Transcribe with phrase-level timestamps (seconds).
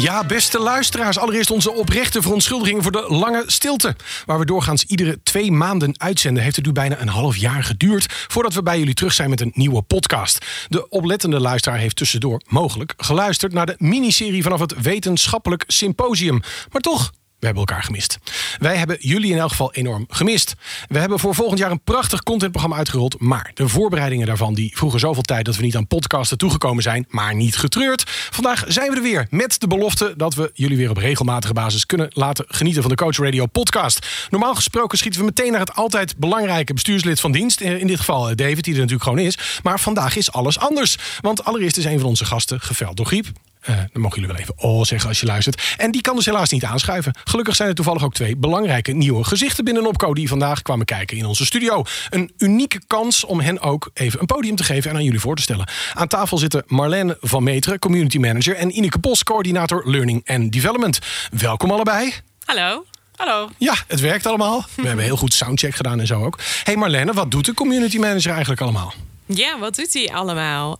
[0.00, 3.96] Ja, beste luisteraars, allereerst onze oprechte verontschuldiging voor de lange stilte.
[4.26, 8.06] Waar we doorgaans iedere twee maanden uitzenden, heeft het nu bijna een half jaar geduurd
[8.28, 10.46] voordat we bij jullie terug zijn met een nieuwe podcast.
[10.68, 16.40] De oplettende luisteraar heeft tussendoor mogelijk geluisterd naar de miniserie vanaf het Wetenschappelijk Symposium.
[16.70, 18.18] Maar toch, we hebben elkaar gemist.
[18.58, 20.54] Wij hebben jullie in elk geval enorm gemist.
[20.88, 23.20] We hebben voor volgend jaar een prachtig contentprogramma uitgerold.
[23.20, 27.06] Maar de voorbereidingen daarvan die vroegen zoveel tijd dat we niet aan podcasten toegekomen zijn.
[27.08, 28.04] Maar niet getreurd.
[28.30, 31.86] Vandaag zijn we er weer met de belofte dat we jullie weer op regelmatige basis
[31.86, 34.06] kunnen laten genieten van de Coach Radio podcast.
[34.30, 37.60] Normaal gesproken schieten we meteen naar het altijd belangrijke bestuurslid van dienst.
[37.60, 39.38] In dit geval eh, David, die er natuurlijk gewoon is.
[39.62, 40.96] Maar vandaag is alles anders.
[41.20, 43.26] Want allereerst is een van onze gasten geveld door griep.
[43.68, 45.74] Uh, dan mogen jullie wel even oh zeggen als je luistert.
[45.76, 47.14] En die kan dus helaas niet aanschuiven.
[47.24, 51.16] Gelukkig zijn er toevallig ook twee belangrijke nieuwe gezichten binnen Opco die vandaag kwamen kijken
[51.16, 51.84] in onze studio.
[52.10, 55.36] Een unieke kans om hen ook even een podium te geven en aan jullie voor
[55.36, 55.68] te stellen.
[55.94, 60.98] Aan tafel zitten Marlene van Meteren, community manager, en Ineke Bos, coördinator Learning and Development.
[61.30, 62.14] Welkom allebei.
[62.44, 62.84] Hallo.
[63.16, 63.50] Hallo.
[63.58, 64.64] Ja, het werkt allemaal.
[64.76, 66.38] We hebben heel goed soundcheck gedaan en zo ook.
[66.62, 68.94] Hey Marlene, wat doet de community manager eigenlijk allemaal?
[69.34, 70.76] Ja, wat doet hij allemaal?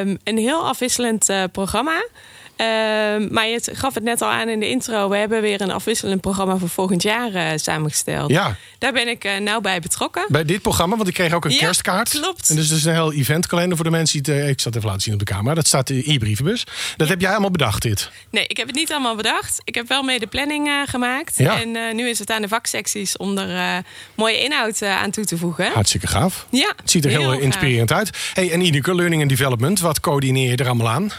[0.00, 2.06] Um, een heel afwisselend uh, programma.
[2.60, 2.66] Uh,
[3.30, 5.08] maar je gaf het net al aan in de intro.
[5.08, 8.30] We hebben weer een afwisselend programma voor volgend jaar uh, samengesteld.
[8.30, 8.56] Ja.
[8.78, 10.24] Daar ben ik uh, nou bij betrokken.
[10.28, 12.10] Bij dit programma, want ik kreeg ook een ja, kerstkaart.
[12.10, 12.50] Klopt.
[12.50, 14.76] En dus het is een heel eventkalender voor de mensen die het, Ik zal het
[14.76, 15.54] even laten zien op de camera.
[15.54, 16.64] Dat staat in je brievenbus.
[16.96, 17.12] Dat Ja.
[17.12, 18.10] heb jij allemaal bedacht, dit?
[18.30, 19.60] Nee, ik heb het niet allemaal bedacht.
[19.64, 21.38] Ik heb wel mee de planning gemaakt.
[21.38, 21.60] Ja.
[21.60, 23.82] En nu is het aan de vaksecties om er
[24.14, 25.72] mooie inhoud aan toe te voegen.
[25.72, 26.46] Hartstikke gaaf.
[26.50, 28.10] Ja, Het ziet er heel, heel eh, inspirerend uit.
[28.34, 31.10] Hey, en Ineke, Learning and Development, wat coördineer je er allemaal aan?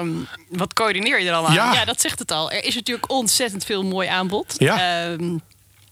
[0.00, 1.64] Um, wat coördineer je er allemaal Ja.
[1.64, 1.74] aan?
[1.74, 2.50] Ja, dat zegt het al.
[2.52, 4.54] Er is natuurlijk ontzettend veel mooi aanbod.
[4.58, 5.06] Ja.
[5.10, 5.40] Um,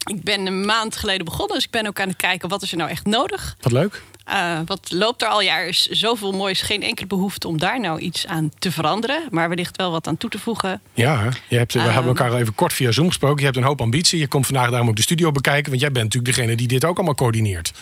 [0.05, 2.71] ik ben een maand geleden begonnen, dus ik ben ook aan het kijken wat is
[2.71, 3.57] er nou echt nodig.
[3.61, 4.03] Wat leuk.
[4.31, 5.61] Uh, wat loopt er al jaar?
[5.61, 9.23] Er is zoveel moois, geen enkele behoefte om daar nou iets aan te veranderen.
[9.31, 10.81] Maar wellicht wel wat aan toe te voegen.
[10.95, 11.29] Ja, hè?
[11.49, 11.89] je hebt, we Ehm.
[11.89, 13.39] hebben elkaar al even kort via Zoom gesproken.
[13.39, 14.19] Je hebt een hoop ambitie.
[14.19, 15.69] Je komt vandaag daarom ook de studio bekijken.
[15.71, 17.73] Want jij bent natuurlijk degene die dit ook allemaal coördineert.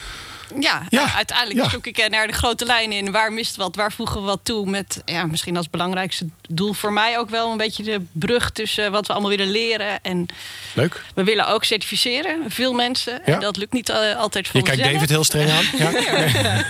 [0.61, 1.69] Ja, Ja, uh, uiteindelijk ja.
[1.69, 3.12] zoek ik eh, naar de grote lijnen in.
[3.12, 3.77] Waar mist wat?
[3.77, 4.71] Waar voegen we wat toe?
[4.71, 8.93] Met ja, misschien als belangrijkste doel voor mij ook wel een beetje de brug tussen
[8.93, 10.03] wat we allemaal willen leren.
[10.03, 10.27] En
[10.75, 11.05] Leuk.
[11.15, 13.21] we willen ook certificeren, veel mensen.
[13.27, 13.35] Ja.
[13.35, 14.93] En dat lukt niet uh, altijd voor Je kijkt.
[14.93, 15.65] David heel streng aan.
[15.79, 15.91] Ja.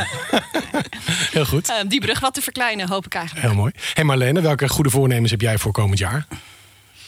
[1.36, 1.70] heel goed.
[1.70, 3.46] Uh, die brug wat te verkleinen, hoop ik eigenlijk.
[3.46, 3.72] Heel mooi.
[3.94, 6.26] Hey Marlene, welke goede voornemens heb jij voor komend jaar?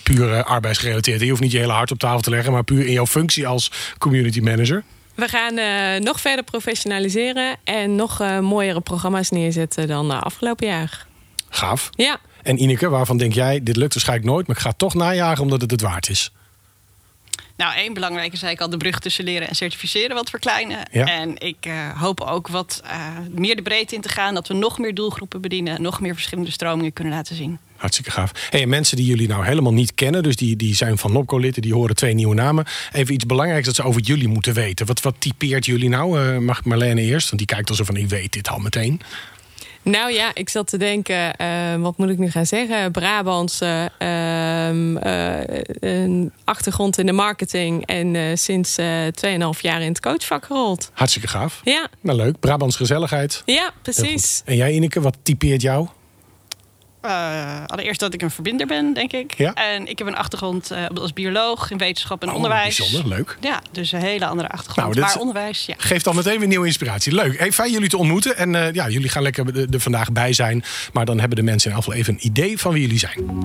[0.03, 1.21] Puur uh, arbeidsgerelateerd.
[1.21, 3.47] Je hoeft niet je hele hart op tafel te leggen, maar puur in jouw functie
[3.47, 4.85] als community manager.
[5.19, 10.67] We gaan uh, nog verder professionaliseren en nog uh, mooiere programma's neerzetten dan uh, afgelopen
[10.67, 11.07] jaar.
[11.49, 11.91] Gaaf.
[11.93, 12.19] Ja.
[12.43, 15.43] En Ineke, waarvan denk jij, dit lukt waarschijnlijk nooit, maar ik ga het toch najagen
[15.43, 16.33] omdat het het waard is?
[17.57, 20.79] Nou, één belangrijke zei ik al, de brug tussen leren en certificeren wat verkleinen.
[20.93, 21.05] Ja.
[21.05, 22.91] En ik uh, hoop ook wat uh,
[23.31, 26.51] meer de breedte in te gaan, dat we nog meer doelgroepen bedienen, nog meer verschillende
[26.51, 27.59] stromingen kunnen laten zien.
[27.77, 28.49] Hartstikke gaaf.
[28.51, 31.63] Hey, en mensen die jullie nou helemaal niet kennen, dus die, die zijn van Nopco-lid,
[31.63, 32.65] die horen twee nieuwe namen.
[32.93, 34.87] Even iets belangrijks dat ze over jullie moeten weten.
[34.87, 36.21] Wat, wat typeert jullie nou?
[36.21, 37.27] Uh, mag Marlene eerst?
[37.27, 39.01] Want die kijkt alsof van ik weet dit al meteen.
[39.89, 42.93] Nou ja, ik zat te denken, uh, wat moet ik nu gaan zeggen?
[42.93, 44.09] Brabantse, uh,
[44.69, 45.41] uh,
[45.81, 50.91] een achtergrond in de marketing en uh, sinds 2,5 jaar in het coachvak gerold.
[50.93, 51.61] Hartstikke gaaf.
[51.65, 51.89] Ja.
[52.01, 53.43] Nou leuk, Brabants gezelligheid.
[53.45, 54.43] Ja, precies.
[54.45, 55.87] En jij Ineke, wat typeert jou?
[57.05, 59.35] Uh, allereerst dat ik een verbinder ben, denk ik.
[59.35, 59.55] Ja?
[59.55, 62.77] En ik heb een achtergrond uh, als bioloog in wetenschap en oh, onderwijs.
[62.77, 63.37] Bijzonder, leuk.
[63.41, 64.95] Ja, dus een hele andere achtergrond.
[64.95, 65.75] Nou, maar onderwijs, ja.
[65.79, 67.15] Geeft al meteen weer nieuwe inspiratie.
[67.15, 67.39] Leuk.
[67.39, 68.37] Hey, fijn jullie te ontmoeten.
[68.37, 70.65] En uh, ja, jullie gaan lekker er vandaag bij zijn.
[70.93, 73.43] Maar dan hebben de mensen in ieder geval even een idee van wie jullie zijn.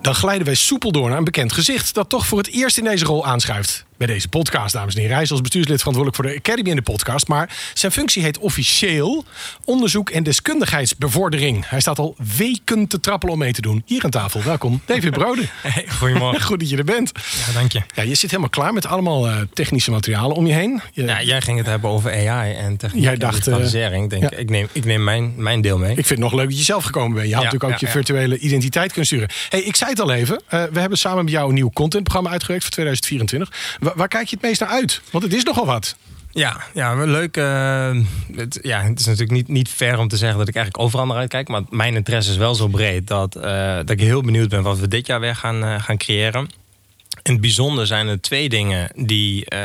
[0.00, 1.94] Dan glijden wij soepel door naar een bekend gezicht...
[1.94, 5.14] dat toch voor het eerst in deze rol aanschuift bij deze podcast, dames en heren.
[5.14, 7.28] Hij is als bestuurslid verantwoordelijk voor de Academy in de podcast.
[7.28, 9.24] Maar zijn functie heet officieel
[9.64, 11.68] onderzoek en deskundigheidsbevordering.
[11.68, 13.82] Hij staat al weken te trappelen om mee te doen.
[13.86, 14.80] Hier aan tafel, welkom.
[14.84, 15.42] David Brode.
[15.62, 16.42] Hey, goedemorgen.
[16.48, 17.12] Goed dat je er bent.
[17.46, 17.82] Ja, dank je.
[17.94, 20.80] Ja, je zit helemaal klaar met allemaal uh, technische materialen om je heen.
[20.92, 21.04] Je...
[21.04, 24.04] Ja, jij ging het hebben over AI en techniek jij dacht, digitalisering.
[24.04, 24.36] Ik denk, ja.
[24.36, 25.90] ik neem, ik neem mijn, mijn deel mee.
[25.90, 27.28] Ik vind het nog leuk dat je zelf gekomen bent.
[27.28, 29.28] Je had Ja, natuurlijk ook je virtuele identiteit kunnen sturen.
[29.48, 30.42] Hey, ik zei het al even.
[30.54, 33.50] Uh, we hebben samen met jou een nieuw contentprogramma uitgewerkt voor 2024.
[33.96, 35.00] Waar, kijk je het meest naar uit?
[35.10, 35.96] Want het is nogal wat.
[36.30, 37.36] Ja, ja leuk.
[37.36, 37.96] eh,
[38.34, 41.06] het, ja, het is natuurlijk niet, niet fair om te zeggen dat ik eigenlijk overal
[41.06, 41.48] naar uitkijk.
[41.48, 44.78] Maar mijn interesse is wel zo breed dat, eh, dat ik heel benieuwd ben wat
[44.78, 46.48] we dit jaar weer gaan, eh, gaan creëren.
[47.28, 49.58] In het bijzonder zijn er twee dingen die, eh,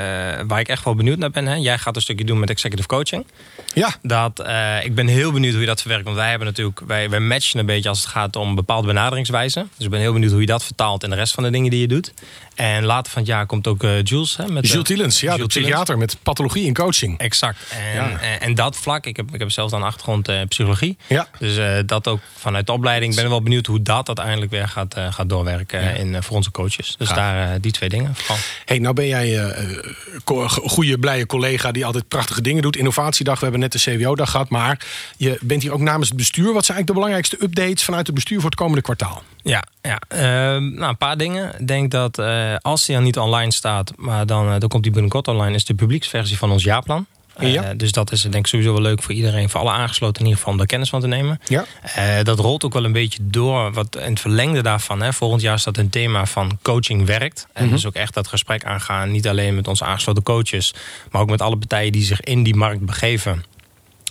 [0.48, 1.46] waar ik echt wel benieuwd naar ben.
[1.46, 1.56] Hè.
[1.56, 3.26] Jij gaat een stukje doen met executive coaching.
[3.74, 6.04] Ja, Dat, eh, ik ben heel benieuwd hoe je dat verwerkt.
[6.06, 9.70] Want wij hebben natuurlijk, wij, wij matchen een beetje als het gaat om bepaalde benaderingswijzen.
[9.76, 11.70] Dus ik ben heel benieuwd hoe je dat vertaalt in de rest van de dingen
[11.70, 12.14] die je doet.
[12.56, 14.38] En later van het jaar komt ook eh, Jules.
[14.38, 17.18] Hè, met, Jules Tillens, ja, de psychiater met pathologie en coaching.
[17.18, 17.58] Exact.
[17.70, 18.20] En, Ja.
[18.20, 20.98] en, en dat vlak, ik heb, ik heb zelf dan een achtergrond psychologie.
[21.08, 21.28] Ja.
[21.40, 23.14] Dus dat ook vanuit de opleiding.
[23.14, 26.96] Ik ben wel benieuwd hoe dat uiteindelijk weer gaat, gaat doorwerken in, voor onze coaches.
[26.98, 28.38] Dus daar die twee dingen vooral.
[28.66, 32.78] Hey, nou ben jij een goede, blije collega die altijd prachtige dingen doet.
[32.78, 34.50] Innovatiedag, we hebben net de CWO-dag gehad.
[34.50, 34.86] Maar
[35.18, 36.54] je bent hier ook namens het bestuur.
[36.54, 39.24] Wat zijn eigenlijk de belangrijkste updates vanuit het bestuur voor het komende kwartaal?
[39.44, 40.02] Ja, ja.
[40.08, 41.60] Ehm, nou, een paar dingen.
[41.60, 44.84] Ik denk dat eh, als die dan niet online staat, maar dan, eh, dan komt
[44.84, 47.06] die binnenkort online, is de publieksversie van ons jaarplan.
[47.36, 50.24] Eh, dus dat is denk ik sowieso wel leuk voor iedereen, voor alle aangesloten in
[50.24, 51.40] ieder geval om daar kennis van te nemen.
[51.48, 51.66] Ja.
[51.82, 53.74] Eh, dat rolt ook wel een beetje door.
[53.74, 55.02] Wat in het verlengde daarvan.
[55.02, 57.48] Hè, volgend jaar staat een thema van coaching werkt.
[57.54, 59.12] En dus ook echt dat gesprek aangaan.
[59.12, 60.74] Niet alleen met onze aangesloten coaches.
[61.12, 63.44] Maar ook met alle partijen die zich in die markt begeven.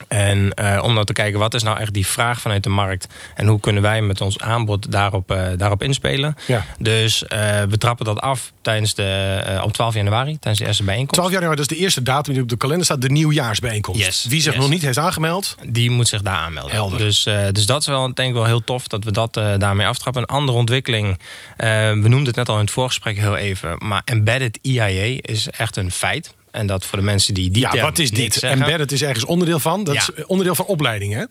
[0.09, 3.09] En eh, om nou te kijken, wat is nou echt die vraag vanuit de markt?
[3.35, 6.37] En hoe kunnen wij met ons aanbod daarop, eh, daarop inspelen?
[6.47, 6.65] Ja.
[6.79, 11.15] Dus eh, we trappen dat af tijdens de, op 12 januari, tijdens de eerste bijeenkomst.
[11.15, 13.01] 12 januari, dat is de eerste datum die op de kalender staat.
[13.01, 14.01] De nieuwjaarsbijeenkomst.
[14.01, 14.61] Yes, Wie zich yes.
[14.61, 15.57] nog niet heeft aangemeld.
[15.67, 16.73] Die moet zich daar aanmelden.
[16.73, 16.99] Helder.
[16.99, 17.23] Dus,
[17.53, 20.23] dus dat is wel, denk ik wel heel tof dat we dat daarmee aftrappen.
[20.23, 21.19] Een andere ontwikkeling,
[21.57, 25.77] we noemden het net al in het voorgesprek heel even, maar embedded EIA is echt
[25.77, 26.35] een feit.
[26.53, 28.35] En dat voor de mensen die die Ja, wat is dit?
[28.35, 28.61] zeggen.
[28.61, 29.85] Embedded is ergens onderdeel van.
[29.85, 30.01] Dat Ja.
[30.17, 31.25] is onderdeel van opleiding, hè?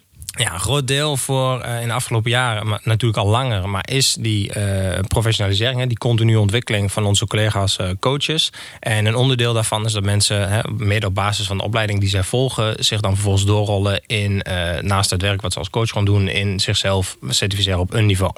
[0.44, 3.90] Ja, een groot deel voor eh, in de afgelopen jaren, maar natuurlijk al langer, maar
[3.90, 8.50] is die eh, professionalisering, hè, die continue ontwikkeling van onze collega's eh, coaches.
[8.80, 12.10] En een onderdeel daarvan is dat mensen, hè, mede op basis van de opleiding die
[12.10, 15.90] zij volgen, zich dan vervolgens doorrollen in, eh, naast het werk wat ze als coach
[15.90, 18.34] gaan doen, in zichzelf certificeren op een niveau.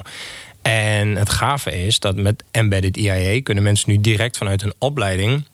[0.62, 5.44] En het gave is dat met Embedded EIA kunnen mensen nu direct vanuit een opleiding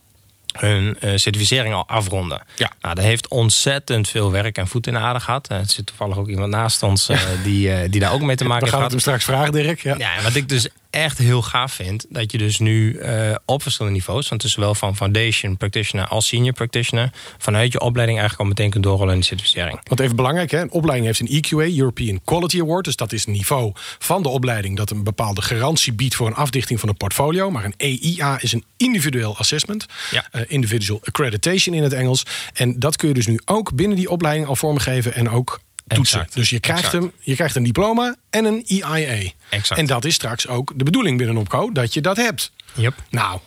[0.52, 2.43] hun eh, certificering al afronden.
[2.56, 2.70] Ja.
[2.81, 5.49] Nou, dat heeft ontzettend veel werk en voet in de aarde gehad.
[5.49, 8.37] Eh, Er zit toevallig ook iemand naast ons eh, die, eh, die daar ook mee
[8.37, 9.82] te maken We gaan het heeft hem straks vragen, Dirk.
[9.82, 9.94] Ja.
[9.99, 13.98] Ja, wat ik dus echt heel gaaf vind, dat je dus nu eh, op verschillende
[13.98, 18.48] niveaus, want het is zowel van foundation practitioner als senior practitioner, vanuit je opleiding eigenlijk
[18.48, 19.81] al meteen kunt doorrollen in de certificering.
[19.84, 20.60] Want even belangrijk, hè?
[20.60, 22.84] een opleiding heeft een EQA, European Quality Award.
[22.84, 26.34] Dus dat is het niveau van de opleiding dat een bepaalde garantie biedt voor een
[26.34, 27.50] afdichting van een portfolio.
[27.50, 29.87] Maar een EIA is een individueel assessment.
[30.10, 30.26] Ja.
[30.31, 32.22] Eh, individual accreditation in het Engels.
[32.52, 35.60] En dat kun je dus nu ook binnen die opleiding al vormgeven en ook
[35.96, 36.19] toetsen.
[36.19, 36.34] Exact.
[36.37, 37.02] Dus je krijgt, Exact.
[37.02, 39.31] hem, je krijgt een diploma en een EIA.
[39.48, 39.81] Exact.
[39.81, 42.52] En dat is straks ook de bedoeling binnen Opco, dat je dat hebt.
[42.75, 42.94] Yep.
[43.10, 43.38] Nou,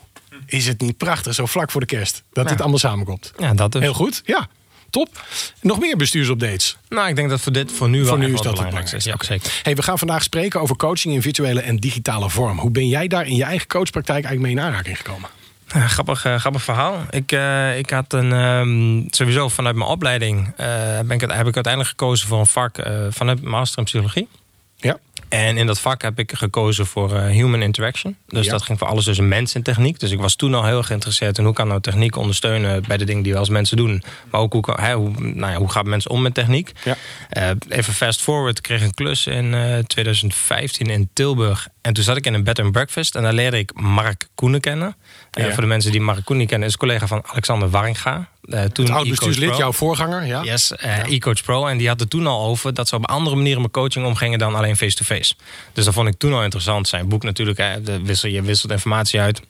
[0.46, 2.50] is het niet prachtig, zo vlak voor de kerst, dat Ja.
[2.50, 3.32] dit allemaal samenkomt?
[3.38, 3.82] Ja, dat dus.
[3.82, 4.48] Heel goed, ja.
[4.90, 5.22] Top.
[5.62, 6.78] Nog meer bestuursupdates.
[6.90, 8.96] Nou, ik denk dat voor dit voor nu wel Voor nu is dat het belangrijkste
[8.96, 9.04] is.
[9.04, 9.60] Ja, zeker.
[9.64, 12.60] Hey, we gaan vandaag spreken over coaching in virtuele en digitale vorm.
[12.60, 15.30] Hoe ben jij daar in je eigen coachpraktijk eigenlijk mee in aanraking gekomen?
[15.74, 17.02] Ja, grappig, eh, grappig verhaal.
[17.10, 21.56] Ik, eh, ik had een, ehm, sowieso vanuit mijn opleiding eh, ben ik, heb ik
[21.56, 24.28] uiteindelijk gekozen voor een vak eh, vanuit master in psychologie.
[24.76, 24.98] Ja.
[25.34, 28.18] En in dat vak heb ik gekozen voor eh, human interaction.
[28.28, 28.52] Dus Ja.
[28.52, 30.00] dat ging voor alles tussen mens en techniek.
[30.00, 33.06] Dus ik was toen al heel geïnteresseerd in hoe kan nou techniek ondersteunen bij de
[33.06, 34.04] dingen die we als mensen doen.
[34.32, 36.72] Maar ook hoe, hè, hoe, nou ja, hoe gaat mensen om met techniek.
[36.84, 36.96] Ja.
[37.30, 41.68] Eh, even fast forward, ik kreeg een klus in eh, 2015 in Tilburg.
[41.82, 44.62] En toen zat ik in een bed and breakfast en daar leerde ik Mark Koenen
[44.62, 44.96] kennen.
[45.32, 45.52] Eh, Ja.
[45.54, 48.28] voor de mensen die Mark Koenen kennen, is collega van Alexander Warringa.
[48.44, 49.58] Eh, toen Het oud bestuurslid, pro.
[49.58, 50.26] jouw voorganger.
[50.26, 50.44] Ja.
[50.44, 51.68] Yes, eh, e-coach pro.
[51.68, 54.40] En die had het toen al over dat ze op andere manieren met coaching omgingen
[54.40, 55.34] dan alleen face-to-face.
[55.74, 56.88] Dus dat vond ik toen al interessant.
[56.88, 59.42] Zijn boek natuurlijk, de wissel, je wisselt informatie uit.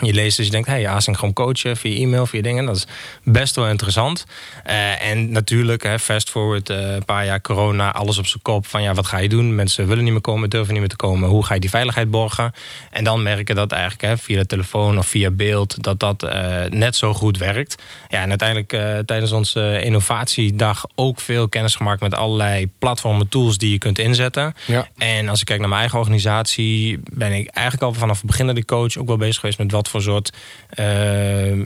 [0.00, 2.64] Je leest dus je denkt, hey, asynchroon coachen via e-mail, via dingen.
[2.64, 2.86] Dat is
[3.24, 4.24] best wel interessant.
[4.64, 8.66] Eh, en natuurlijk, hè, fast forward, eh, een paar jaar corona, alles op zijn kop.
[8.66, 9.54] Van ja, wat ga je doen?
[9.54, 11.28] Mensen willen niet meer komen, durven niet meer te komen.
[11.28, 12.52] Hoe ga je die veiligheid borgen?
[12.90, 16.64] En dan merken dat eigenlijk hè, via de telefoon of via beeld, dat dat eh,
[16.70, 17.82] net zo goed werkt.
[18.08, 18.68] Ja, en uiteindelijk
[19.06, 24.54] tijdens onze innovatiedag ook veel kennis gemaakt met allerlei platformen, tools die je kunt inzetten.
[24.66, 24.88] Ja.
[24.96, 28.46] En als ik kijk naar mijn eigen organisatie, ben ik eigenlijk al vanaf het begin
[28.46, 30.32] dat ik coach ook wel bezig geweest met wat voor soort
[30.68, 30.86] eh,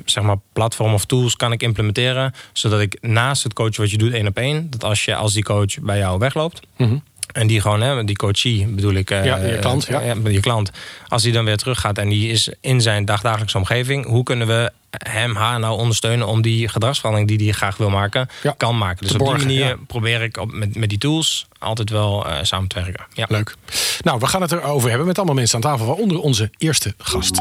[0.05, 2.35] zeg maar platform of tools kan ik implementeren.
[2.52, 5.33] Zodat ik naast het coachen wat je doet één op één, dat als je als
[5.33, 6.61] die coach bij jou wegloopt.
[7.33, 9.11] En die gewoon, hè, die coachie bedoel ik.
[9.11, 10.00] eh, Ja, je klant, ja.
[10.25, 10.71] je klant.
[11.09, 14.71] Als die dan weer teruggaat en die is in zijn dagdagelijkse omgeving, hoe kunnen we
[14.91, 19.07] hem, haar nou ondersteunen om die gedragsverandering die hij graag wil maken, Ja, kan maken.
[19.07, 19.76] Dus op die manier ja.
[19.87, 23.05] probeer ik op, met, met die tools altijd wel eh, samen te werken.
[23.14, 23.26] Ja.
[23.29, 23.55] Leuk.
[24.02, 27.41] Nou, we gaan het erover hebben met allemaal mensen aan tafel, waaronder onze eerste gast.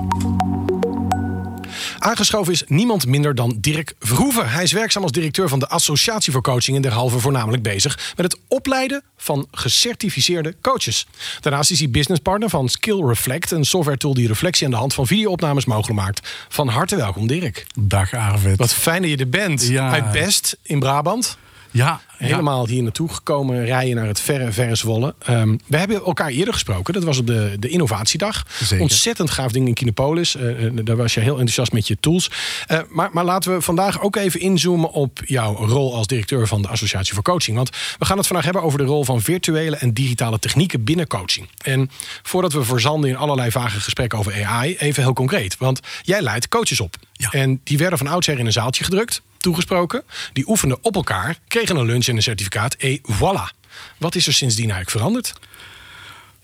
[1.99, 4.49] Aangeschoven is niemand minder dan Dirk Verhoeven.
[4.49, 8.31] Hij is werkzaam als directeur van de Associatie voor Coaching en derhalve voornamelijk bezig met
[8.31, 11.07] het opleiden van gecertificeerde coaches.
[11.39, 14.93] Daarnaast is hij businesspartner van Skill Reflect, een software tool die reflectie aan de hand
[14.93, 16.29] van videoopnames mogelijk maakt.
[16.49, 17.65] Van harte welkom, Dirk.
[17.79, 18.57] Dag Arvid.
[18.57, 19.67] Wat fijn dat je er bent.
[19.67, 19.91] Ja.
[19.91, 21.37] Uit Best in Brabant.
[21.71, 25.15] Ja, Helemaal hier naartoe gekomen, rijden naar het verre, verre Zwolle.
[25.19, 26.93] Ehm, we hebben elkaar eerder gesproken.
[26.93, 28.45] Dat was op de, de innovatiedag.
[28.63, 28.81] Zeker.
[28.81, 30.35] Ontzettend gaaf ding in Kinepolis.
[30.35, 32.31] Eh, eh, daar was je heel enthousiast met je tools.
[32.67, 36.61] Eh, maar, maar laten we vandaag ook even inzoomen op jouw rol als directeur van
[36.61, 37.57] de Associatie voor Coaching.
[37.57, 41.07] Want we gaan het vandaag hebben over de rol van virtuele en digitale technieken binnen
[41.07, 41.47] coaching.
[41.63, 41.89] En
[42.23, 45.57] voordat we verzanden in allerlei vage gesprekken over AI, even heel concreet.
[45.57, 46.95] Want jij leidt coaches op.
[47.29, 50.03] En die werden van oudsher in een zaaltje gedrukt toegesproken.
[50.33, 52.75] Die oefenden op elkaar, kregen een lunch en een certificaat.
[52.77, 53.57] Et voilà.
[53.97, 55.33] Wat is er sindsdien eigenlijk veranderd?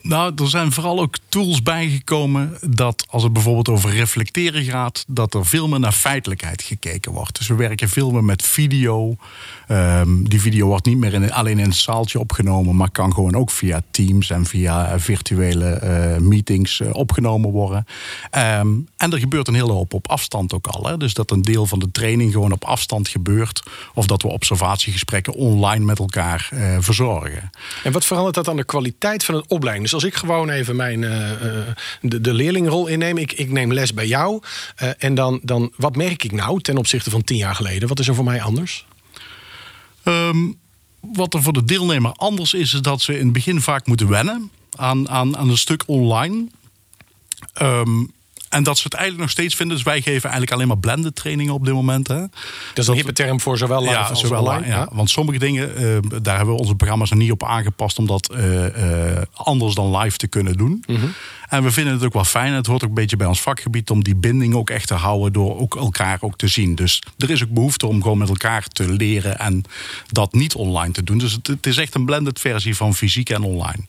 [0.00, 5.34] Nou, er zijn vooral ook tools bijgekomen dat als het bijvoorbeeld over reflecteren gaat, dat
[5.34, 7.38] er veel meer naar feitelijkheid gekeken wordt.
[7.38, 9.16] Dus we werken veel meer met video.
[9.68, 13.34] Ehm, die video wordt niet meer in, alleen in een zaaltje opgenomen, maar kan gewoon
[13.34, 17.84] ook via Teams en via eh, virtuele eh, meetings eh, opgenomen worden.
[18.30, 20.86] Ehm, en er gebeurt een hele hoop op afstand ook al.
[20.86, 20.96] Hè?
[20.96, 23.62] Dus dat een deel van de training gewoon op afstand gebeurt.
[23.94, 27.50] Of dat we observatiegesprekken online met elkaar verzorgen.
[27.84, 29.84] En wat verandert dat aan de kwaliteit van het opleiding?
[29.84, 31.00] Dus als ik gewoon even mijn,
[32.00, 34.42] de, de leerlingrol inneem, ik, ik neem les bij jou.
[34.98, 37.88] en dan, dan, wat merk ik nou ten opzichte van tien jaar geleden?
[37.88, 38.86] Wat is er voor mij anders?
[40.08, 40.52] Ehm,
[41.00, 44.08] wat er voor de deelnemer anders is, is dat ze in het begin vaak moeten
[44.08, 46.46] wennen aan, aan, aan een stuk online.
[47.52, 48.04] Ehm,
[48.48, 49.76] en dat ze het eigenlijk nog steeds vinden.
[49.76, 52.08] Dus wij geven eigenlijk alleen maar blended trainingen op dit moment.
[52.08, 52.18] Hè.
[52.18, 52.30] Dat
[52.74, 54.66] is een hippe term voor zowel live Ja, als zowel online.
[54.66, 54.88] ja.
[54.92, 58.32] Want sommige dingen, eh, daar hebben we onze programma's nog niet op aangepast om dat
[58.32, 60.84] eh, eh, anders dan live te kunnen doen.
[60.86, 61.06] Mhm.
[61.48, 62.52] En we vinden het ook wel fijn.
[62.52, 65.32] Het hoort ook een beetje bij ons vakgebied om die binding ook echt te houden
[65.32, 66.74] door ook elkaar ook te zien.
[66.74, 69.62] Dus er is ook behoefte om gewoon met elkaar te leren en
[70.06, 71.18] dat niet online te doen.
[71.18, 73.84] Dus het, het is echt een blended versie van fysiek en online.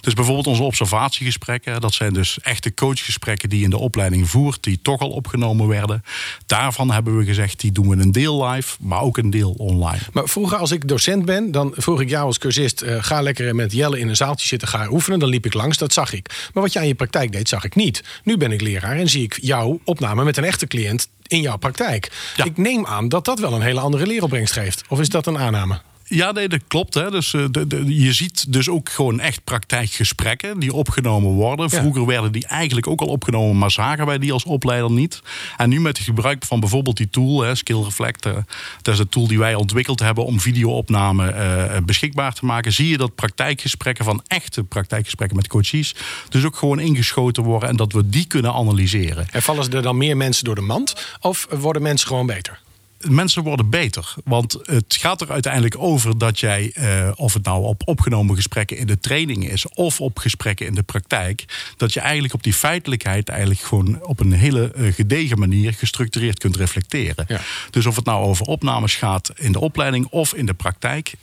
[0.00, 4.78] Dus bijvoorbeeld onze observatiegesprekken, dat zijn dus echte coachgesprekken die in de opleiding voert, die
[4.82, 6.04] toch al opgenomen werden.
[6.46, 10.02] Daarvan hebben we gezegd, die doen we een deel live, maar ook een deel online.
[10.12, 12.82] Maar vroeger als ik docent ben, dan vroeg ik jou als cursist...
[12.82, 15.18] eh, ga lekker met Jelle in een zaaltje zitten, ga oefenen.
[15.18, 16.48] Dan liep ik langs, dat zag ik.
[16.52, 18.02] Maar wat jij in je praktijk deed, zag ik niet.
[18.22, 21.56] Nu ben ik leraar en zie ik jouw opname met een echte cliënt in jouw
[21.56, 22.10] praktijk.
[22.36, 22.44] Ja.
[22.44, 24.84] Ik neem aan dat dat wel een hele andere leeropbrengst geeft.
[24.88, 25.80] Of is dat een aanname?
[26.14, 26.94] Ja, nee, dat klopt.
[26.94, 27.10] Hè.
[27.10, 31.68] Dus, eh, de, de, je ziet dus ook gewoon echt praktijkgesprekken die opgenomen worden.
[31.70, 31.80] Ja.
[31.80, 35.22] Vroeger werden die eigenlijk ook al opgenomen, maar zagen wij die als opleider niet.
[35.56, 38.32] En nu met het gebruik van bijvoorbeeld die tool, hè, Skill Reflect, eh,
[38.82, 42.88] dat is de tool die wij ontwikkeld hebben om videoopname eh, beschikbaar te maken, zie
[42.88, 45.94] je dat praktijkgesprekken van echte praktijkgesprekken met coaches
[46.28, 49.26] dus ook gewoon ingeschoten worden en dat we die kunnen analyseren.
[49.30, 50.94] En vallen er dan meer mensen door de mand?
[51.20, 52.62] Of worden mensen gewoon beter?
[53.08, 54.14] Mensen worden beter.
[54.24, 58.76] Want het gaat er uiteindelijk over dat jij, eh, of het nou op opgenomen gesprekken
[58.76, 61.44] in de training is, of op gesprekken in de praktijk,
[61.76, 66.38] dat je eigenlijk op die feitelijkheid eigenlijk gewoon op een hele eh, gedegen manier gestructureerd
[66.38, 67.24] kunt reflecteren.
[67.28, 67.40] Ja.
[67.70, 71.14] Dus of het nou over opnames gaat in de opleiding of in de praktijk.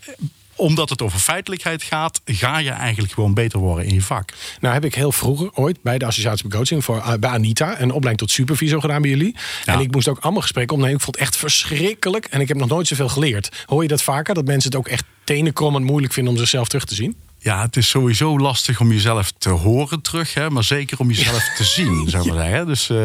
[0.55, 4.33] Omdat het over feitelijkheid gaat, ga je eigenlijk gewoon beter worden in je vak.
[4.59, 7.91] Nou heb ik heel vroeger ooit bij de Associatie Coaching voor, eh, bij Anita een
[7.91, 9.35] opleiding tot supervisor gedaan bij jullie.
[9.65, 9.73] Ja.
[9.73, 10.95] En ik moest ook allemaal gesprekken opnemen.
[10.95, 13.63] Ik vond het echt verschrikkelijk en ik heb nog nooit zoveel geleerd.
[13.65, 14.33] Hoor je dat vaker?
[14.33, 17.15] Dat mensen het ook echt tenenkrommend moeilijk vinden om zichzelf terug te zien?
[17.43, 21.43] Ja, het is sowieso lastig om jezelf te horen terug, hè, maar zeker om jezelf
[21.57, 22.67] te zien, zou maar zeggen.
[22.67, 22.97] Dus eh,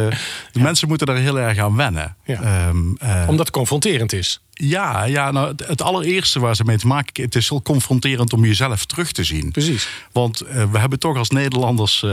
[0.52, 2.16] de mensen moeten daar heel erg aan wennen.
[2.24, 2.40] Ja.
[2.42, 4.40] Ehm, eh, Omdat het confronterend is.
[4.52, 8.32] ja, ja nou, het- het allereerste waar ze mee te maken het is heel confronterend
[8.32, 9.50] om jezelf terug te zien.
[9.52, 9.88] Precies.
[10.12, 12.04] Want eh, we hebben toch als Nederlanders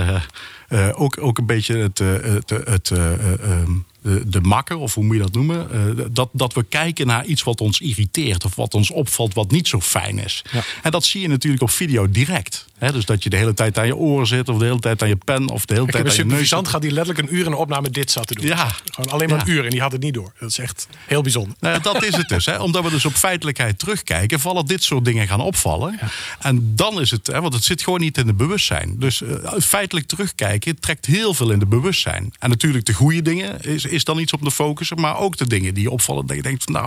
[0.94, 3.72] ook, ook een beetje het, het, het, eh, eh, ehm,
[4.04, 5.72] de, de makker, of hoe moet je dat noemen?
[5.72, 9.52] eh, dat, dat we kijken naar iets wat ons irriteert of wat ons opvalt, wat
[9.52, 10.44] niet zo fijn is.
[10.52, 10.64] Ja.
[10.82, 12.66] En dat zie je natuurlijk op video direct.
[12.92, 15.08] Dus dat je de hele tijd aan je oren zit, of de hele tijd aan
[15.08, 16.50] je pen, of de hele tijd aan je neus.
[16.50, 18.46] gehad die letterlijk een uur in de opname dit zat te doen.
[18.46, 18.68] Ja.
[18.86, 19.44] Gewoon alleen maar Ja.
[19.44, 20.34] een uur en die had het niet door.
[20.40, 21.56] Dat is echt heel bijzonder.
[21.60, 22.48] Nou dat is het dus.
[22.58, 26.00] Omdat we dus op feitelijkheid terugkijken, vallen dit soort dingen gaan opvallen.
[26.40, 28.96] En dan is het, hè, want het zit gewoon niet in het bewustzijn.
[29.00, 32.34] Dus eh, feitelijk terugkijken trekt heel veel in het bewustzijn.
[32.40, 35.00] En natuurlijk de goede dingen is, is dan iets op te focussen.
[35.00, 36.86] Maar ook de dingen die opvallen, dat je denkt van nou,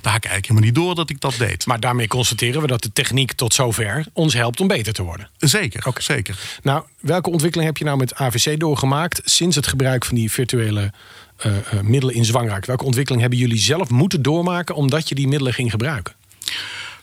[0.00, 1.66] daar had ik eigenlijk helemaal niet door dat ik dat deed.
[1.66, 5.29] Maar daarmee constateren we dat de techniek tot zover ons helpt om beter te worden.
[5.38, 6.38] Zeker, zeker.
[6.62, 10.92] Nou, welke ontwikkeling heb je nou met AVC doorgemaakt sinds het gebruik van die virtuele
[11.36, 12.66] eh, eh, middelen in zwangerheid?
[12.66, 16.14] Welke ontwikkeling hebben jullie zelf moeten doormaken omdat je die middelen ging gebruiken?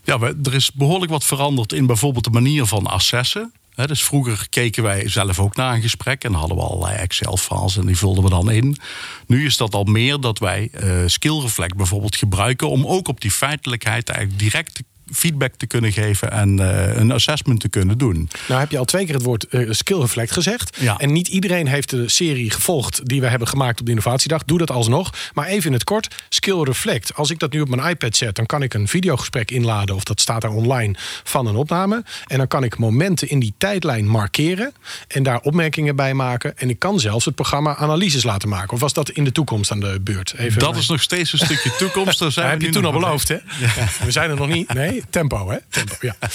[0.04, 3.52] Ja, er is behoorlijk wat veranderd in bijvoorbeeld de manier van assessen.
[3.86, 7.86] Dus vroeger keken wij zelf ook naar een gesprek en hadden we allerlei Excel-files en
[7.86, 8.78] die vulden we dan in.
[9.28, 13.32] Nu is dat al meer dat wij uh, SkillReflect bijvoorbeeld gebruiken om ook op die
[13.32, 18.30] feitelijkheid eigenlijk direct te feedback te kunnen geven en uh, een assessment te kunnen doen.
[18.48, 20.78] Nou heb je al twee keer het woord uh, skill reflect gezegd.
[20.80, 20.98] Ja.
[20.98, 24.44] En niet iedereen heeft de serie gevolgd die we hebben gemaakt op de innovatiedag.
[24.44, 25.14] Doe dat alsnog.
[25.34, 27.16] Maar even in het kort, skill reflect.
[27.16, 30.04] Als ik dat nu op mijn iPad zet, dan kan ik een videogesprek inladen of
[30.04, 32.04] dat staat daar online van een opname.
[32.28, 34.74] En dan kan ik momenten in die tijdlijn markeren
[35.08, 36.58] en daar opmerkingen bij maken.
[36.58, 38.74] En ik kan zelfs het programma analyses laten maken.
[38.74, 40.34] Of was dat in de toekomst aan de beurt?
[40.38, 42.20] Even dat is nog steeds een stukje toekomst.
[42.20, 43.36] Daar zijn heb je toen al beloofd, hè?
[43.36, 43.88] Ja.
[44.04, 44.74] We zijn er nog niet.
[44.74, 45.58] Nee, tempo, hè?
[45.70, 46.16] Tempo, ja.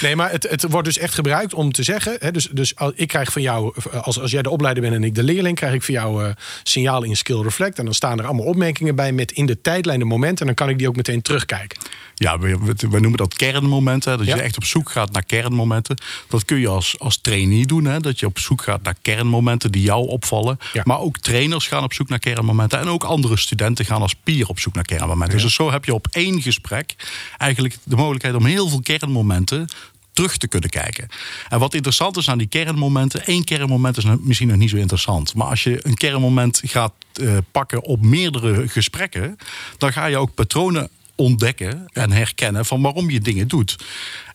[0.00, 2.16] Nee, maar het, het wordt dus echt gebruikt om te zeggen.
[2.18, 5.14] Hè, dus, dus ik krijg van jou, als, als jij de opleider bent en ik
[5.14, 6.30] de leerling, krijg ik van jou uh,
[6.62, 7.78] signaal in Skill Reflect.
[7.78, 10.40] En dan staan er allemaal opmerkingen bij met in de tijdlijn de momenten.
[10.40, 11.78] En dan kan ik die ook meteen terugkijken.
[12.20, 12.58] Ja, we,
[12.90, 14.18] we noemen dat kernmomenten.
[14.18, 14.36] Dat Ja.
[14.36, 15.96] je echt op zoek gaat naar kernmomenten.
[16.28, 17.84] Dat kun je als, als trainee doen.
[17.84, 18.00] Hè?
[18.00, 20.58] Dat je op zoek gaat naar kernmomenten die jou opvallen.
[20.72, 20.82] Ja.
[20.84, 22.78] Maar ook trainers gaan op zoek naar kernmomenten.
[22.78, 25.38] En ook andere studenten gaan als peer op zoek naar kernmomenten.
[25.38, 26.94] Dus zo heb je op één gesprek
[27.38, 29.68] eigenlijk de mogelijkheid om heel veel kernmomenten
[30.12, 31.08] terug te kunnen kijken.
[31.48, 35.34] En wat interessant is aan die kernmomenten, één kernmoment is misschien nog niet zo interessant.
[35.34, 39.36] Maar als je een kernmoment gaat eh, pakken op meerdere gesprekken,
[39.78, 40.88] dan ga je ook patronen
[41.20, 43.76] ontdekken en herkennen van waarom je dingen doet.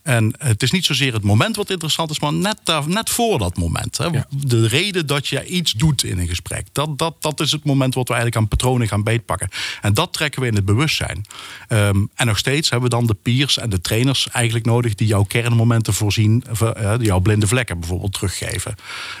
[0.02, 3.38] En het is niet zozeer het moment wat interessant is, maar net, daar, net voor
[3.38, 3.98] dat moment.
[3.98, 4.04] Hè.
[4.04, 4.26] Ja.
[4.30, 6.66] De reden dat je iets doet in een gesprek.
[6.72, 9.48] Dat, dat, dat is het moment wat we eigenlijk aan patronen gaan beetpakken.
[9.82, 11.24] En dat trekken we in het bewustzijn.
[11.68, 15.06] Ehm, en nog steeds hebben we dan de peers en de trainers eigenlijk nodig die
[15.06, 18.74] jouw kernmomenten voorzien, eh, die jouw blinde vlekken bijvoorbeeld teruggeven.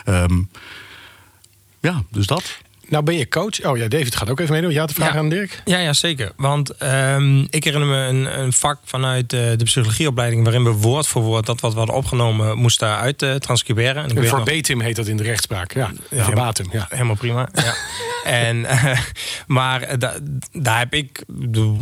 [0.04, 0.42] Ehm,
[1.80, 2.58] ja, dus dat.
[2.88, 3.64] Nou ben je coach.
[3.64, 4.72] Oh ja, David gaat ook even meedoen.
[4.72, 5.18] Je had de vraag Ja.
[5.18, 5.62] aan Dirk.
[5.64, 6.32] Ja, ja zeker.
[6.36, 10.42] Want ehm, ik herinner me een, een vak vanuit eh, de psychologieopleiding...
[10.42, 14.02] waarin we woord voor woord dat wat we hadden opgenomen moesten uit eh, transcriberen.
[14.02, 15.72] En ik weet nog- Verbatim heet dat in de rechtspraak.
[15.74, 16.66] Ja, verbatim.
[16.72, 16.86] Ja.
[16.90, 17.48] Helemaal prima.
[17.54, 17.74] Ja.
[18.46, 18.98] en, eh,
[19.46, 20.16] maar da-
[20.52, 21.78] daar heb ik bedoel,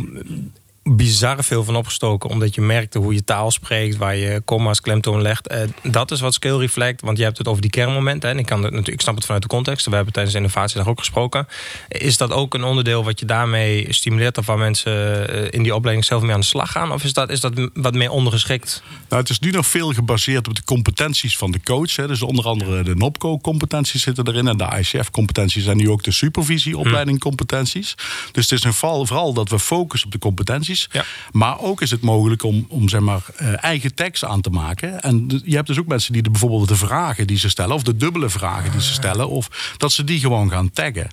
[0.89, 2.29] bizar veel van opgestoken.
[2.29, 5.47] Omdat je merkte hoe je taal spreekt, waar je comma's, klemtoon legt.
[5.47, 7.01] Eh, dat is wat skill reflect.
[7.01, 8.29] Want je hebt het over die kernmomenten.
[8.29, 9.85] En ik, kan het, natuurlijk, snap het vanuit de context.
[9.85, 11.47] We hebben tijdens de innovatiedag ook gesproken.
[11.87, 14.37] Is dat ook een onderdeel wat je daarmee stimuleert?
[14.37, 16.91] Of waar mensen eh, in die opleiding zelf mee aan de slag gaan?
[16.91, 18.83] Of is dat, is dat wat meer ondergeschikt?
[19.09, 21.95] Nou, het is nu nog veel gebaseerd op de competenties van de coach.
[21.95, 22.07] Hè.
[22.07, 24.47] Dus onder andere de NOPCO-competenties zitten erin.
[24.47, 27.95] En de ICF-competenties en nu ook de supervisie-opleiding-competenties.
[28.31, 30.74] Dus het is een vooral, vooral dat we focussen op de competenties.
[30.91, 31.05] Ja.
[31.31, 35.01] Maar ook is het mogelijk om, om zeg maar, eh, eigen tekst aan te maken.
[35.01, 37.75] En je hebt dus ook mensen die de, bijvoorbeeld de vragen die ze stellen...
[37.75, 39.29] of de dubbele vragen die ze stellen...
[39.29, 41.09] of dat ze die gewoon gaan taggen.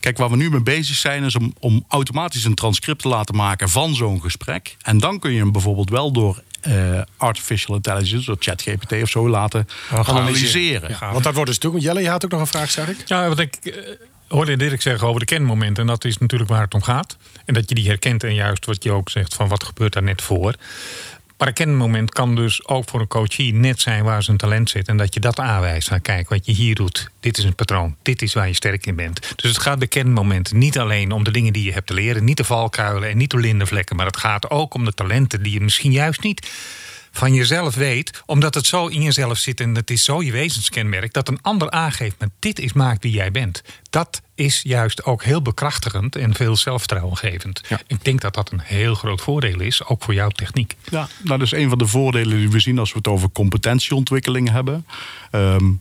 [0.00, 1.24] Kijk, waar we nu mee bezig zijn...
[1.24, 4.76] is om, om automatisch een transcript te laten maken van zo'n gesprek.
[4.82, 6.42] En dan kun je hem bijvoorbeeld wel door...
[6.60, 10.96] eh, artificial intelligence, door ChatGPT of zo laten analyseren.
[11.00, 11.84] Ja, want dat wordt dus natuurlijk.
[11.84, 12.96] Jelle, je had ook nog een vraag, zeg ik.
[13.04, 13.72] Ja, wat ik eh,
[14.28, 15.82] hoorde Dirk zeggen over de kernmomenten.
[15.82, 17.16] En dat is natuurlijk waar het om gaat.
[17.44, 20.02] En dat je die herkent en juist wat je ook zegt van wat gebeurt daar
[20.02, 20.54] net voor.
[21.38, 24.88] Maar een kernmoment kan dus ook voor een coachie net zijn waar zijn talent zit.
[24.88, 25.88] En dat je dat aanwijst.
[25.88, 27.96] Van kijk, wat je hier doet, dit is een patroon.
[28.02, 29.32] Dit is waar je sterk in bent.
[29.36, 32.24] Dus het gaat bij kernmomenten niet alleen om de dingen die je hebt te leren.
[32.24, 33.96] Niet de valkuilen en niet de blinde vlekken.
[33.96, 36.50] Maar het gaat ook om de talenten die je misschien juist niet
[37.14, 41.12] van jezelf weet, omdat het zo in jezelf zit en het is zo je wezenskenmerk,
[41.12, 43.62] dat een ander aangeeft, maar dit is maakt wie jij bent.
[43.90, 47.60] Dat is juist ook heel bekrachtigend en veel zelfvertrouwengevend.
[47.86, 50.74] Ik denk dat dat een heel groot voordeel is, ook voor jouw techniek.
[50.90, 54.50] Ja, dat is een van de voordelen die we zien als we het over competentieontwikkeling
[54.50, 54.86] hebben.
[55.30, 55.72] Ehm,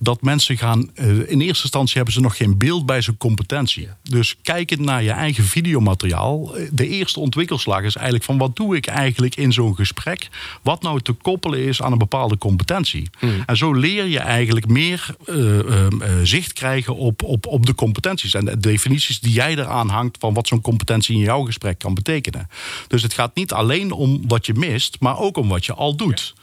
[0.00, 3.88] dat mensen gaan, eh, in eerste instantie hebben ze nog geen beeld bij zijn competentie.
[4.02, 8.76] Dus kijkend naar je eigen videomateriaal, eh, de eerste ontwikkelslag is eigenlijk van wat doe
[8.76, 10.28] ik eigenlijk in zo'n gesprek,
[10.62, 13.10] wat nou te koppelen is aan een bepaalde competentie.
[13.46, 15.90] En zo leer je eigenlijk meer eh, eh, eh,
[16.22, 20.34] zicht krijgen op, op, op de competenties en de definities die jij eraan hangt van
[20.34, 22.48] wat zo'n competentie in jouw gesprek kan betekenen.
[22.88, 25.96] Dus het gaat niet alleen om wat je mist, maar ook om wat je al
[25.96, 26.34] doet.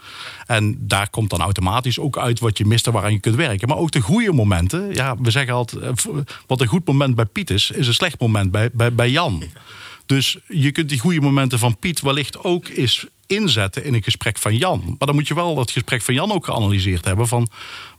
[0.45, 3.67] En daar komt dan automatisch ook uit wat je mist en waaraan je kunt werken.
[3.67, 4.93] Maar ook de goede momenten.
[4.93, 6.15] Ja, we zeggen altijd, eh,
[6.47, 9.43] wat een goed moment bij Piet is, is een slecht moment bij, bij, bij Jan.
[10.05, 14.37] Dus je kunt die goede momenten van Piet wellicht ook eens inzetten in een gesprek
[14.37, 14.95] van Jan.
[14.97, 17.27] Maar dan moet je wel dat gesprek van Jan ook geanalyseerd hebben.
[17.27, 17.49] Van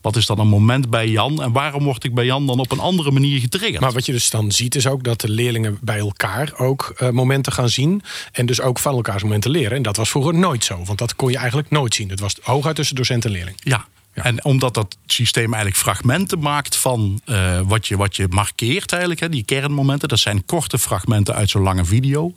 [0.00, 2.72] wat is dan een moment bij Jan en waarom word ik bij Jan dan op
[2.72, 3.80] een andere manier getriggerd?
[3.80, 7.10] Maar wat je dus dan ziet is ook dat de leerlingen bij elkaar ook eh,
[7.10, 8.02] momenten gaan zien.
[8.32, 9.76] En dus ook van elkaars momenten leren.
[9.76, 10.84] En dat was vroeger nooit zo.
[10.84, 12.08] Want dat kon je eigenlijk nooit zien.
[12.08, 13.56] Het was hooguit tussen docent en leerling.
[13.62, 13.86] Ja.
[14.14, 19.20] En omdat dat systeem eigenlijk fragmenten maakt van eh, wat, je, wat je markeert eigenlijk,
[19.20, 22.34] hè, die kernmomenten, dat zijn korte fragmenten uit zo'n lange video.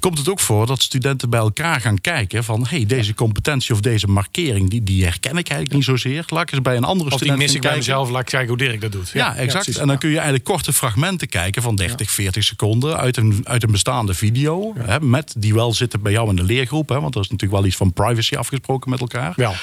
[0.00, 3.80] Komt het ook voor dat studenten bij elkaar gaan kijken van hey, deze competentie of
[3.80, 6.24] deze markering, die, die herken ik eigenlijk niet zozeer.
[6.28, 8.26] Laat ik eens bij een andere Of die student mis ik bij mezelf, laat ik
[8.26, 9.10] kijken hoe Dirk dat doet.
[9.12, 9.76] Ja, exact.
[9.76, 13.62] en dan kun je eigenlijk korte fragmenten kijken van 30, 40 seconden uit een, uit
[13.62, 14.72] een bestaande video.
[14.78, 16.88] Hè, met die wel zitten bij jou in de leergroep.
[16.88, 19.32] Hè, want er is natuurlijk wel iets van privacy afgesproken met elkaar.
[19.36, 19.54] Wel.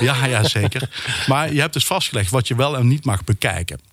[0.00, 0.88] Ja, ja, zeker.
[1.28, 3.91] maar je hebt dus vastgelegd wat je wel en niet mag bekijken.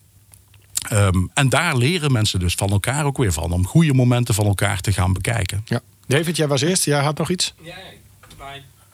[0.90, 3.52] Ehm, en daar leren mensen dus van elkaar ook weer van.
[3.52, 5.62] Om goede momenten van elkaar te gaan bekijken.
[5.66, 5.80] Ja.
[6.08, 6.86] David, jij was eerst.
[6.86, 7.54] Jij had nog iets?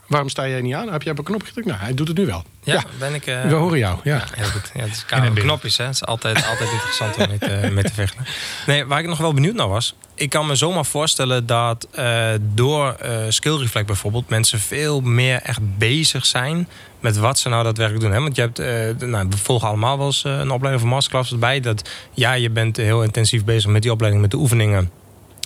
[0.07, 0.91] Waarom sta jij niet aan?
[0.91, 1.67] Heb jij op een knop gedrukt?
[1.67, 2.43] Nou, hij doet het nu wel.
[2.63, 3.25] Ja, ben ik...
[3.25, 3.99] eh, We horen jou.
[4.03, 4.23] Ja.
[4.35, 4.71] Heel goed.
[4.73, 5.85] Ja, het is knopjes, hè.
[5.85, 8.25] Het is altijd, altijd interessant om mee te, mee te vechten.
[8.67, 9.95] Nee, waar ik nog wel benieuwd naar was...
[10.15, 14.29] Ik kan me zomaar voorstellen dat eh, door eh Skill Reflect bijvoorbeeld...
[14.29, 16.67] mensen veel meer echt bezig zijn
[16.99, 18.13] met wat ze nou daadwerkelijk doen.
[18.13, 18.21] Hè?
[18.21, 21.59] Want je hebt, eh, nou, we volgen allemaal wel eens een opleiding van masterclass erbij.
[21.59, 24.91] Dat ja, je bent heel intensief bezig met die opleiding, met de oefeningen.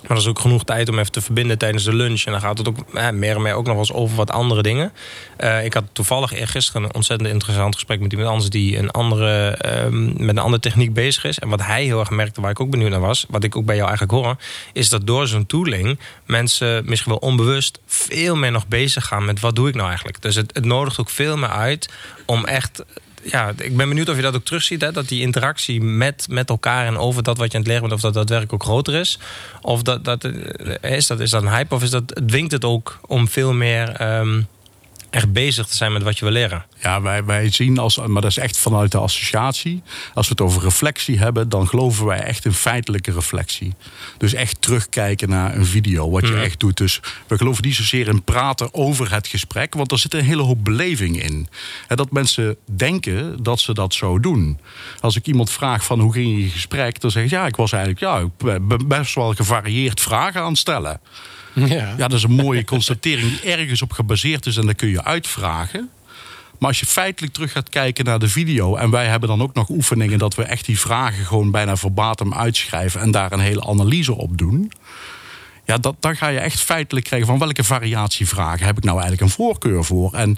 [0.02, 2.24] Maar er is ook genoeg tijd om even te verbinden tijdens de lunch.
[2.24, 4.32] En dan gaat het ook eh, meer en meer ook nog wel eens over wat
[4.32, 4.94] andere dingen.
[5.38, 9.50] Eh, ik had toevallig eergisteren een ontzettend interessant gesprek met iemand anders die een andere,
[9.50, 11.40] ehm, met een andere techniek bezig is.
[11.40, 13.66] En wat hij heel erg merkte, waar ik ook benieuwd naar was, wat ik ook
[13.66, 14.36] bij jou eigenlijk hoor,
[14.74, 19.40] is dat door zo'n tooling mensen misschien wel onbewust veel meer nog bezig gaan met
[19.40, 20.22] wat doe ik nou eigenlijk.
[20.22, 21.90] Dus het, het nodigt ook veel meer uit
[22.26, 22.84] om echt
[23.24, 24.82] ja, ik ben benieuwd of je dat ook terugziet.
[24.82, 24.92] Hè?
[24.92, 27.96] Dat die interactie met, met elkaar en over dat wat je aan het leren bent,
[27.96, 29.20] of dat daadwerkelijk ook groter is.
[29.62, 32.66] Of dat, dat, eh, is, dat, is dat een hype of is dat, dwingt het
[32.66, 34.42] ook om veel meer ehm,
[35.10, 36.66] echt bezig te zijn met wat je wil leren?
[36.82, 39.82] Ja, wij, wij zien als, maar dat is echt vanuit de associatie.
[40.14, 43.74] Als we het over reflectie hebben, dan geloven wij echt in feitelijke reflectie.
[44.18, 46.42] Dus echt terugkijken naar een video, wat je Mhm.
[46.42, 46.78] echt doet.
[46.78, 50.42] Dus we geloven niet zozeer in praten over het gesprek, want er zit een hele
[50.42, 51.48] hoop beleving in.
[51.88, 54.60] En dat mensen denken dat ze dat zo doen.
[55.02, 57.72] Als ik iemand vraag van hoe ging je gesprek, dan zeg ik ja, ik was
[57.72, 61.00] eigenlijk ja, ik ben best wel gevarieerd vragen aan het stellen.
[61.68, 61.94] Ja.
[61.98, 65.04] Ja, dat is een mooie constatering die ergens op gebaseerd is en dat kun je
[65.04, 65.90] uitvragen.
[66.58, 68.76] Maar als je feitelijk terug gaat kijken naar de video...
[68.76, 70.20] en wij hebben dan ook nog oefeningen...
[70.20, 73.02] dat we echt die vragen gewoon bijna verbatim uitschrijven...
[73.02, 74.72] en daar een hele analyse op doen...
[75.70, 79.22] Ja, dat, dan ga je echt feitelijk krijgen van welke variatievragen heb ik nou eigenlijk
[79.22, 80.14] een voorkeur voor.
[80.14, 80.38] En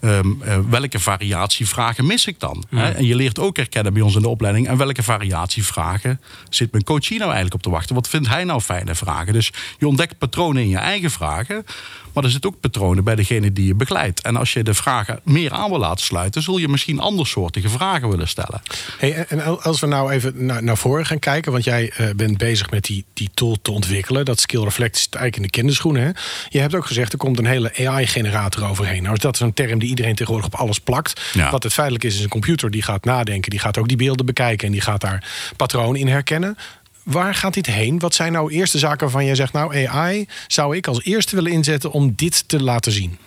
[0.00, 2.64] eh, welke variatievragen mis ik dan?
[2.70, 2.90] Hè?
[2.90, 4.68] En je leert ook herkennen bij ons in de opleiding.
[4.68, 7.94] En welke variatievragen zit mijn coachie nou eigenlijk op te wachten?
[7.94, 9.32] Wat vindt hij nou fijne vragen?
[9.32, 11.64] Dus je ontdekt patronen in je eigen vragen.
[12.12, 14.20] Maar er zitten ook patronen bij degene die je begeleidt.
[14.20, 18.08] En als je de vragen meer aan wil laten sluiten, zul je misschien andersoortige vragen
[18.08, 18.62] willen stellen.
[18.98, 22.38] Hey, en als we nou even naar, naar voren gaan kijken, want jij eh, bent
[22.38, 24.24] bezig met die, die tool te ontwikkelen.
[24.24, 26.02] Dat Skill Reflect is eigenlijk in de kinderschoenen.
[26.02, 26.10] Hè?
[26.48, 29.02] Je hebt ook gezegd, er komt een hele AI-generator overheen.
[29.02, 31.20] Nou, dat is een term die iedereen tegenwoordig op alles plakt.
[31.32, 31.50] Ja.
[31.50, 34.26] Wat het feitelijk is, is een computer die gaat nadenken, die gaat ook die beelden
[34.26, 35.24] bekijken en die gaat daar
[35.56, 36.56] patronen in herkennen.
[37.02, 37.98] Waar gaat dit heen?
[37.98, 41.52] Wat zijn nou eerste zaken waarvan jij zegt, nou AI zou ik als eerste willen
[41.52, 43.18] inzetten om dit te laten zien?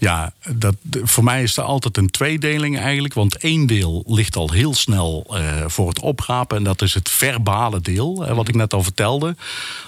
[0.00, 3.14] Ja, dat, voor mij is er altijd een tweedeling eigenlijk.
[3.14, 6.56] Want één deel ligt al heel snel eh, voor het oprapen.
[6.56, 9.36] En dat is het verbale deel, hè, wat ik net al vertelde.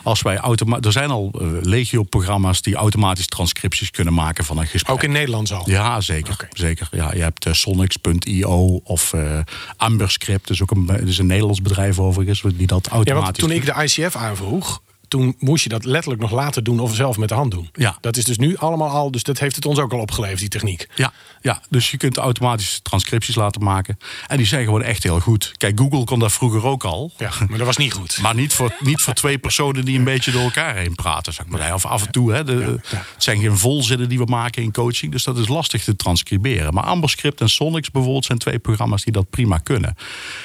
[0.03, 0.37] Als wij
[0.81, 4.95] er zijn al eh, legio-programma's die automatisch transcripties kunnen maken van een gesprek.
[4.95, 5.71] Ook in Nederland al?
[5.71, 6.49] Ja, zeker.
[6.53, 6.89] Zeker.
[6.91, 9.39] Ja, je hebt eh, Sonics.io of eh
[9.77, 10.49] Amberscript.
[10.49, 12.43] Dat is ook een, is een Nederlands bedrijf overigens.
[12.55, 16.23] Die dat Ja, automatisch want toen ik de ICF aanvroeg, toen moest je dat letterlijk
[16.23, 17.69] nog laten doen of zelf met de hand doen.
[17.73, 17.97] Ja.
[18.01, 20.49] Dat is dus nu allemaal al, dus dat heeft het ons ook al opgeleverd, die
[20.49, 20.89] techniek.
[20.95, 23.99] Ja, ja, dus je kunt automatische transcripties laten maken.
[24.27, 25.53] En die zijn gewoon echt heel goed.
[25.57, 27.13] Kijk, Google kon dat vroeger ook al.
[27.17, 28.19] Ja, maar dat was niet goed.
[28.23, 31.33] Maar niet voor, niet voor twee personen die een beetje door elkaar heen praten.
[31.33, 31.75] Zeg maar.
[31.75, 32.33] Of af en toe.
[32.33, 35.13] Hè, de, Het zijn geen volzinnen die we maken in coaching.
[35.13, 36.75] Dus dat is lastig te transcriberen.
[36.75, 39.97] Maar Amberscript en Sonics bijvoorbeeld zijn twee programma's die dat prima kunnen.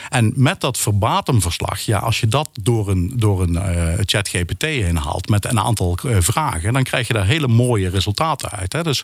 [0.10, 4.28] En met dat verbatimverslag, ja, als je dat door een, door een eh, chat
[4.58, 8.50] GPT heen haalt met een aantal eh, vragen, dan krijg je daar hele mooie resultaten
[8.50, 8.74] uit.
[8.74, 8.84] Hè.
[8.84, 9.04] Dus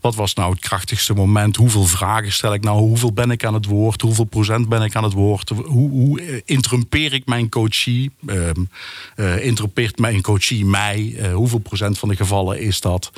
[0.00, 1.56] wat was nou het krachtigste moment?
[1.56, 2.78] Hoeveel vragen stel ik nou?
[2.78, 4.00] Hoeveel ben ik aan het woord?
[4.00, 5.48] Hoeveel procent ben ik aan het woord?
[5.48, 8.10] Hoe, hoe eh, interrumpeer ik mijn coachie?
[8.26, 11.16] Eh, interrumpeert mijn coachie mij?
[11.32, 13.12] Hoeveel procent van de gevallen is dat?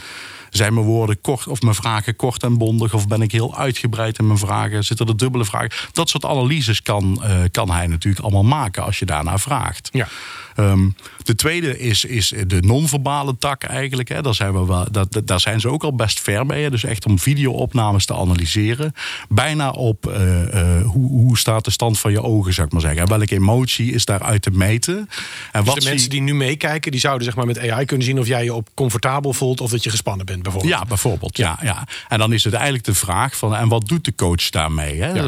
[0.57, 2.95] Zijn mijn woorden kort of mijn vragen kort en bondig?
[2.95, 4.85] Of ben ik heel uitgebreid in mijn vragen?
[4.85, 5.71] Zitten er dubbele vragen?
[5.93, 9.89] Dat soort analyses kan, eh, kan hij natuurlijk allemaal maken als je daarnaar vraagt.
[9.93, 10.09] Ja.
[10.57, 10.89] Ehm,
[11.23, 14.09] de tweede is, is de non-verbale tak eigenlijk.
[14.09, 14.23] Hè.
[14.23, 16.63] Daar, zijn we wel, dat, daar zijn ze ook al best ver bij.
[16.63, 16.71] hè.
[16.71, 18.93] Dus echt om videoopnames te analyseren.
[19.29, 22.83] Bijna op eh, eh, hoe, hoe staat de stand van je ogen, zou ik maar
[22.83, 23.01] zeggen.
[23.01, 24.97] En welke emotie is daaruit te meten?
[24.97, 28.07] En Dus wat de mensen die nu meekijken, die zouden zeg maar met AI kunnen
[28.07, 30.81] zien of jij je op comfortabel voelt of dat je gespannen bent, bijvoorbeeld.
[30.81, 31.37] Ja, bijvoorbeeld.
[31.37, 31.87] Ja, ja.
[32.09, 35.03] En dan is het eigenlijk de vraag van, en wat doet de coach daarmee?
[35.03, 35.27] Hè?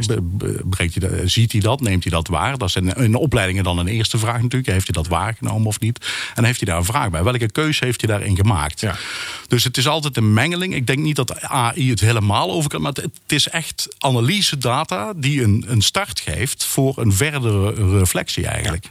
[0.64, 1.80] Brengt hij dat, ziet hij dat?
[1.80, 2.58] Neemt hij dat waar?
[2.58, 4.72] Dat is in, in opleidingen dan een eerste vraag natuurlijk.
[4.72, 6.06] Heeft hij dat waargenomen of niet?
[6.34, 7.22] dan heeft hij daar een vraag bij.
[7.22, 8.80] Welke keuze heeft hij daarin gemaakt?
[8.80, 8.96] Ja.
[9.48, 10.74] Dus het is altijd een mengeling.
[10.74, 12.80] Ik denk niet dat AI het helemaal over kan.
[12.80, 17.98] Maar het, het is echt analyse data die een, een start geeft voor een verdere
[17.98, 18.86] reflectie eigenlijk.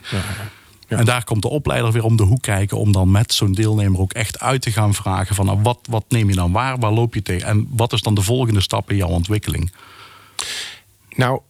[0.88, 0.98] Ja.
[0.98, 2.78] En daar komt de opleider weer om de hoek kijken.
[2.78, 5.36] Om dan met zo'n deelnemer ook echt uit te gaan vragen.
[5.36, 6.80] Van nou, wat, wat neem je dan waar?
[6.80, 7.48] Waar loop je tegen?
[7.48, 9.72] En wat is dan de volgende stap in jouw ontwikkeling?
[11.16, 11.42] Nou,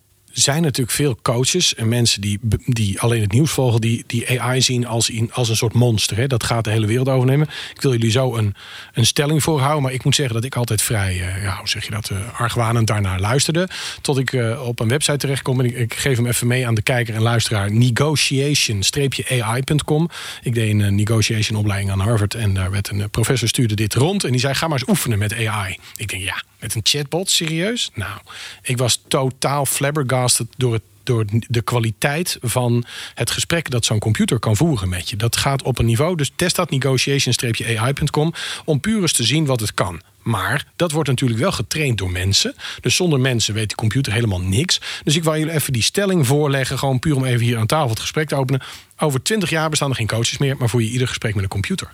[0.41, 4.61] zijn natuurlijk veel coaches en mensen die, die alleen het nieuws volgen, die, die AI
[4.61, 6.17] zien als, in, als een soort monster.
[6.17, 6.27] Hè?
[6.27, 7.47] Dat gaat de hele wereld overnemen.
[7.73, 8.55] Ik wil jullie zo een,
[8.93, 11.85] een stelling voorhouden, maar ik moet zeggen dat ik altijd vrij, uh, ja, hoe zeg
[11.85, 13.69] je dat, uh, argwanend daarnaar luisterde.
[14.01, 16.75] Tot ik uh, op een website terechtkom en ik, ik, geef hem even mee aan
[16.75, 17.71] de kijker en luisteraar.
[17.71, 20.09] Negotiation-ai.com.
[20.41, 24.23] Ik deed een negotiation opleiding aan Harvard en daar werd een professor stuurde dit rond
[24.23, 25.77] en die zei: ga maar eens oefenen met AI.
[25.95, 27.91] Ik denk ja, met een chatbot, serieus?
[27.93, 28.19] Nou,
[28.61, 34.39] ik was totaal flabbergasted door het door de kwaliteit van het gesprek dat zo'n computer
[34.39, 35.15] kan voeren met je.
[35.15, 38.33] Dat gaat op een niveau, dus test dat negotiation-ai.com
[38.65, 40.01] om puur eens te zien wat het kan.
[40.21, 42.55] Maar dat wordt natuurlijk wel getraind door mensen.
[42.81, 44.81] Dus zonder mensen weet de computer helemaal niks.
[45.03, 46.77] Dus ik wil jullie even die stelling voorleggen.
[46.79, 48.61] Gewoon puur om even hier aan tafel het gesprek te openen.
[48.97, 51.49] Over 20 jaar bestaan er geen coaches meer, maar voer je ieder gesprek met een
[51.49, 51.93] computer.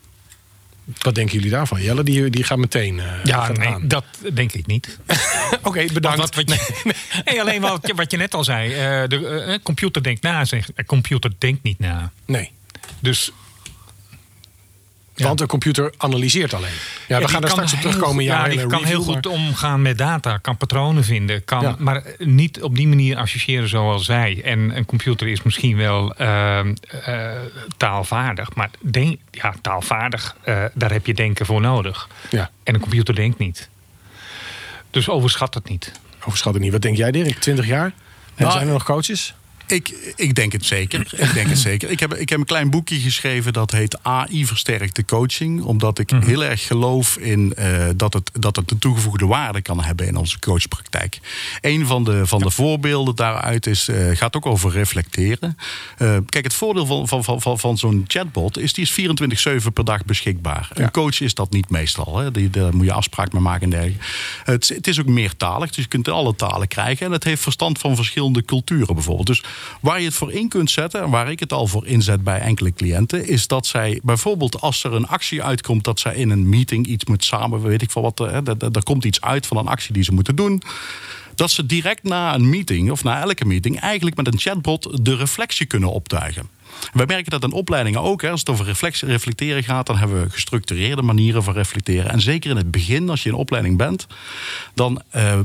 [1.02, 1.82] Wat denken jullie daarvan?
[1.82, 2.96] Jelle, die, die gaat meteen.
[2.98, 3.88] Uh, ja, nee, aan.
[3.88, 4.98] dat denk ik niet.
[5.58, 6.18] Oké, okay, bedankt.
[6.18, 6.94] Wat, wat je,
[7.26, 8.70] nee, alleen wat je, wat je net al zei.
[8.70, 10.72] Uh, de uh, computer denkt na, zegt.
[10.76, 12.12] De computer denkt niet na.
[12.26, 12.52] Nee.
[13.00, 13.32] Dus.
[15.16, 15.26] Ja.
[15.26, 16.72] Want een computer analyseert alleen.
[17.08, 18.24] Ja, we gaan er straks op terugkomen.
[18.24, 21.76] Ja, die kan heel goed omgaan met data, kan patronen vinden, kan, ja.
[21.80, 24.42] maar niet op die manier associëren zoals zij.
[24.44, 26.60] En een computer is misschien wel uh,
[27.08, 27.32] uh,
[27.78, 32.08] taalvaardig, maar denk, ja, taalvaardig, uh, daar heb je denken voor nodig.
[32.30, 32.50] Ja.
[32.64, 33.70] En een computer denkt niet.
[34.92, 35.92] Dus overschat het niet.
[36.26, 36.72] Overschat het niet.
[36.72, 37.40] Wat denk jij, Dirk?
[37.40, 37.86] 20 jaar?
[37.86, 37.94] En
[38.36, 39.36] Nou, zijn er nog coaches?
[39.74, 41.00] Ik, ik denk het zeker.
[41.16, 41.90] Ik denk het zeker.
[41.90, 45.64] Ik heb, ik heb een klein boekje geschreven dat heet AI versterkte coaching.
[45.64, 46.26] Omdat ik Mhm.
[46.26, 50.16] heel erg geloof in uh, dat, het, dat het een toegevoegde waarde kan hebben in
[50.16, 51.20] onze coachpraktijk.
[51.62, 55.58] Een van de, van de voorbeelden daaruit is, uh, gaat ook over reflecteren.
[56.00, 58.92] Uh, kijk, het voordeel van, van, van, van, van zo'n chatbot is die is
[59.62, 60.70] 24-7 per dag beschikbaar.
[60.74, 60.84] Ja.
[60.84, 62.18] Een coach is dat niet meestal.
[62.18, 62.32] Hè.
[62.32, 64.04] Die, daar moet je afspraak mee maken en dergelijke.
[64.44, 67.06] Het, het is ook meertalig, dus je kunt alle talen krijgen.
[67.06, 69.28] En het heeft verstand van verschillende culturen bijvoorbeeld.
[69.28, 69.44] Dus
[69.82, 72.40] Waar je het voor in kunt zetten, en waar ik het al voor inzet bij
[72.40, 76.50] enkele cliënten, is dat zij bijvoorbeeld als er een actie uitkomt dat zij in een
[76.50, 79.94] meeting iets moet samen, weet ik veel wat, er komt iets uit van een actie
[79.94, 80.62] die ze moeten doen.
[81.36, 85.16] Dat ze direct na een meeting of na elke meeting eigenlijk met een chatbot de
[85.16, 86.50] reflectie kunnen optuigen.
[86.94, 88.24] We merken dat in opleidingen ook.
[88.24, 88.66] Als het over
[89.00, 92.12] reflecteren gaat, dan hebben we gestructureerde manieren van reflecteren.
[92.12, 94.08] En zeker in het begin, als je in opleiding bent,
[94.74, 95.40] dan uh,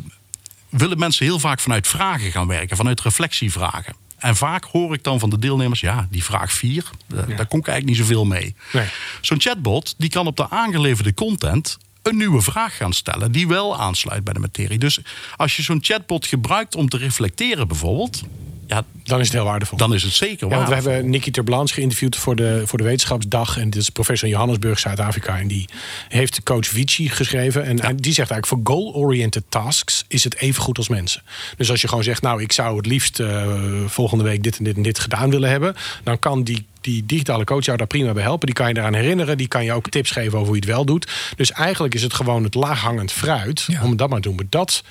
[0.68, 3.94] willen mensen heel vaak vanuit vragen gaan werken, vanuit reflectievragen.
[4.18, 7.16] En vaak hoor ik dan van de deelnemers, ja, die vraag 4, ja.
[7.16, 8.54] daar kom ik eigenlijk niet zoveel mee.
[8.72, 8.87] Nee.
[9.20, 13.78] Zo'n chatbot die kan op de aangeleverde content een nieuwe vraag gaan stellen die wel
[13.78, 14.78] aansluit bij de materie.
[14.78, 15.00] Dus
[15.37, 18.22] als je zo'n chatbot gebruikt om te reflecteren bijvoorbeeld,
[18.68, 19.78] ja, dan is het heel waardevol.
[19.78, 20.83] Dan is het zeker ja, waardevol.
[20.83, 23.59] we hebben Nicky Terblans geïnterviewd voor de, voor de Wetenschapsdag.
[23.59, 25.38] En dit is professor in Johannesburg, Zuid-Afrika.
[25.38, 25.68] En die
[26.09, 27.64] heeft coach Vici geschreven.
[27.64, 27.83] En, ja.
[27.83, 31.22] en die zegt eigenlijk, voor goal-oriented tasks is het even goed als mensen.
[31.57, 33.46] Dus als je gewoon zegt, nou, ik zou het liefst uh,
[33.87, 35.74] volgende week dit en dit en dit gedaan willen hebben.
[36.02, 38.46] Dan kan die die digitale coach jou daar prima bij helpen.
[38.46, 39.37] Die kan je eraan herinneren.
[39.37, 41.11] Die kan je ook tips geven over hoe je het wel doet.
[41.37, 43.64] Dus eigenlijk is het gewoon het laaghangend fruit.
[43.66, 43.83] Ja.
[43.83, 44.37] Om dat maar te doen.
[44.37, 44.85] Maar dat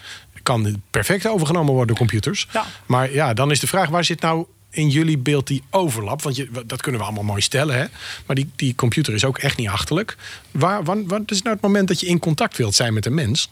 [0.47, 2.47] kan perfect overgenomen worden door computers.
[2.53, 2.65] Ja.
[2.85, 6.21] Maar ja, dan is de vraag, waar zit nou in jullie beeld die overlap?
[6.21, 7.85] Want je, dat kunnen we allemaal mooi stellen, hè?
[8.25, 10.17] Maar die, die computer is ook echt niet achterlijk.
[10.51, 13.13] Waar, wat, wat is nou het moment dat je in contact wilt zijn met een
[13.13, 13.49] mens?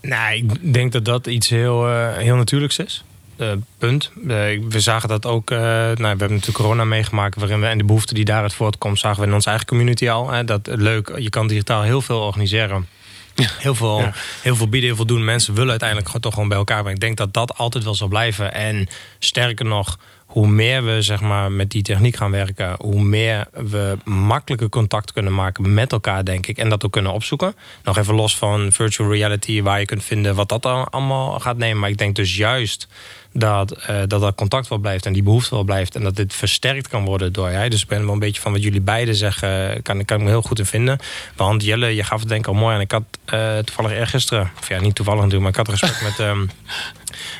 [0.00, 3.04] Nou, ik denk dat dat iets heel, uh, heel natuurlijks is.
[3.36, 4.10] Uh, punt.
[4.16, 4.24] Uh,
[4.68, 5.50] we zagen dat ook.
[5.50, 7.36] Uh, nou, we hebben natuurlijk corona meegemaakt.
[7.36, 10.30] Waarin we, en de behoefte die daaruit voortkomt, zagen we in onze eigen community al.
[10.30, 12.86] Hè, dat leuk, je kan digitaal heel veel organiseren.
[13.34, 13.48] Ja.
[13.58, 14.12] Heel, veel, ja.
[14.42, 15.24] heel veel bieden, heel veel doen.
[15.24, 16.82] Mensen willen uiteindelijk gewoon, toch gewoon bij elkaar.
[16.82, 18.54] Maar ik denk dat dat altijd wel zal blijven.
[18.54, 23.46] En sterker nog, hoe meer we zeg maar, met die techniek gaan werken, hoe meer
[23.52, 26.58] we makkelijker contact kunnen maken met elkaar, denk ik.
[26.58, 27.56] En dat ook kunnen opzoeken.
[27.82, 31.78] Nog even los van virtual reality, waar je kunt vinden wat dat allemaal gaat nemen.
[31.78, 32.88] Maar ik denk dus juist
[33.36, 35.94] dat, uh, dat dat contact wel blijft en die behoefte wel blijft.
[35.94, 37.68] En dat dit versterkt kan worden door jij.
[37.68, 40.28] Dus ik ben wel een beetje van wat jullie beiden zeggen, kan, kan ik me
[40.28, 40.98] heel goed in vinden.
[41.36, 42.74] Want Jelle, je gaf het denk ik al mooi.
[42.74, 43.02] En ik had
[43.34, 46.26] uh, toevallig eergisteren, of ja, niet toevallig natuurlijk, maar ik had een gesprek met.
[46.26, 46.50] Um,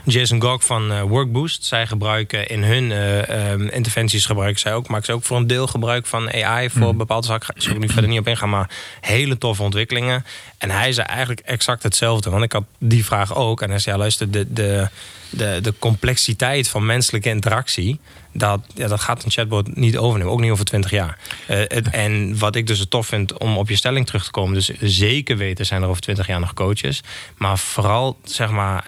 [0.04, 1.64] Jason Gog van uh, Workboost.
[1.64, 5.46] Zij gebruiken in hun uh, um, interventies gebruiken zij ook, maken ze ook voor een
[5.46, 6.98] deel gebruik van AI voor mm.
[6.98, 7.54] bepaalde zaken.
[7.54, 10.24] Ik zal er nu verder niet op ingaan, maar hele toffe ontwikkelingen.
[10.58, 12.30] En hij zei eigenlijk exact hetzelfde.
[12.30, 13.62] Want ik had die vraag ook.
[13.62, 14.88] En hij zei: ja, luister, de, de,
[15.30, 17.98] de, de complexiteit van menselijke interactie.
[18.32, 21.18] Dat, ja, dat gaat een chatbot niet overnemen, ook niet over 20 jaar.
[21.50, 24.54] Uh, en wat ik dus het tof vind om op je stelling terug te komen,
[24.54, 27.02] dus zeker weten zijn er over 20 jaar nog coaches.
[27.36, 28.84] Maar vooral zeg maar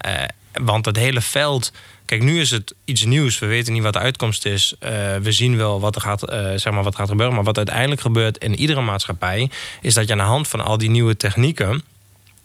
[0.62, 1.72] want het hele veld.
[2.04, 3.38] Kijk, nu is het iets nieuws.
[3.38, 4.74] We weten niet wat de uitkomst is.
[4.80, 7.34] Uh, we zien wel wat er gaat, uh, zeg maar wat gaat gebeuren.
[7.34, 9.50] Maar wat uiteindelijk gebeurt in iedere maatschappij.
[9.80, 11.82] is dat je aan de hand van al die nieuwe technieken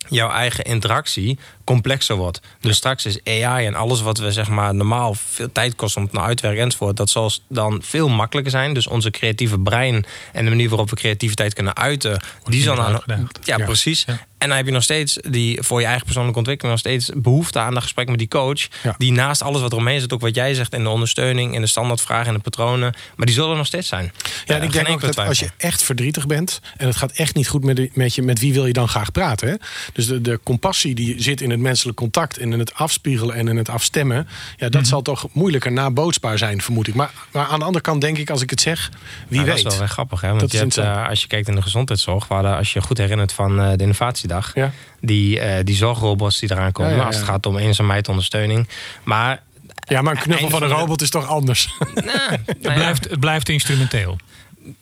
[0.08, 2.42] jouw eigen interactie complexer wordt.
[2.60, 6.04] Dus straks is AI en alles wat we zeg maar normaal veel tijd kost om
[6.04, 8.74] het naar uitwerken enzovoort, dat zal dan veel makkelijker zijn.
[8.74, 13.02] Dus onze creatieve brein en de manier waarop we creativiteit kunnen uiten, die zal dan.
[13.06, 14.06] Ja, ja, precies.
[14.38, 17.60] En dan heb je nog steeds die voor je eigen persoonlijke ontwikkeling nog steeds behoefte
[17.60, 18.68] aan dat gesprek met die coach.
[18.98, 21.62] Die naast alles wat er omheen zit, ook wat jij zegt in de ondersteuning, in
[21.62, 22.94] de standaardvragen en de patronen.
[23.16, 24.12] Maar die zullen er nog steeds zijn.
[24.46, 27.36] Ja, en ik denk ook dat als je echt verdrietig bent en het gaat echt
[27.36, 29.48] niet goed met, met je, met wie wil je dan graag praten?
[29.48, 29.56] Hè?
[29.94, 33.48] Dus de, de compassie die zit in het menselijk contact en in het afspiegelen en
[33.48, 34.28] in het afstemmen.
[34.58, 34.90] Ja, dat mhm.
[34.90, 36.96] zal toch moeilijker nabootsbaar zijn, vermoed ik.
[36.96, 38.92] Maar, maar aan de andere kant denk ik, als ik het zeg,
[39.28, 39.64] wie weet.
[39.64, 40.34] Dat is wel grappig, hè?
[40.34, 43.34] Want je hebt, uh, als je kijkt in de gezondheidszorg, waar als je goed herinnert
[43.34, 44.72] van uh, de innovatiedag, ja.
[45.00, 48.68] die, uh, die zorgrobots die eraan komen, ja, als het gaat om eenzaamheid, ondersteuning.
[49.04, 49.42] Maar
[49.88, 51.74] ja, maar een knuffel van een robot is toch anders?
[51.94, 54.18] Nou, het, blijft, het blijft instrumenteel.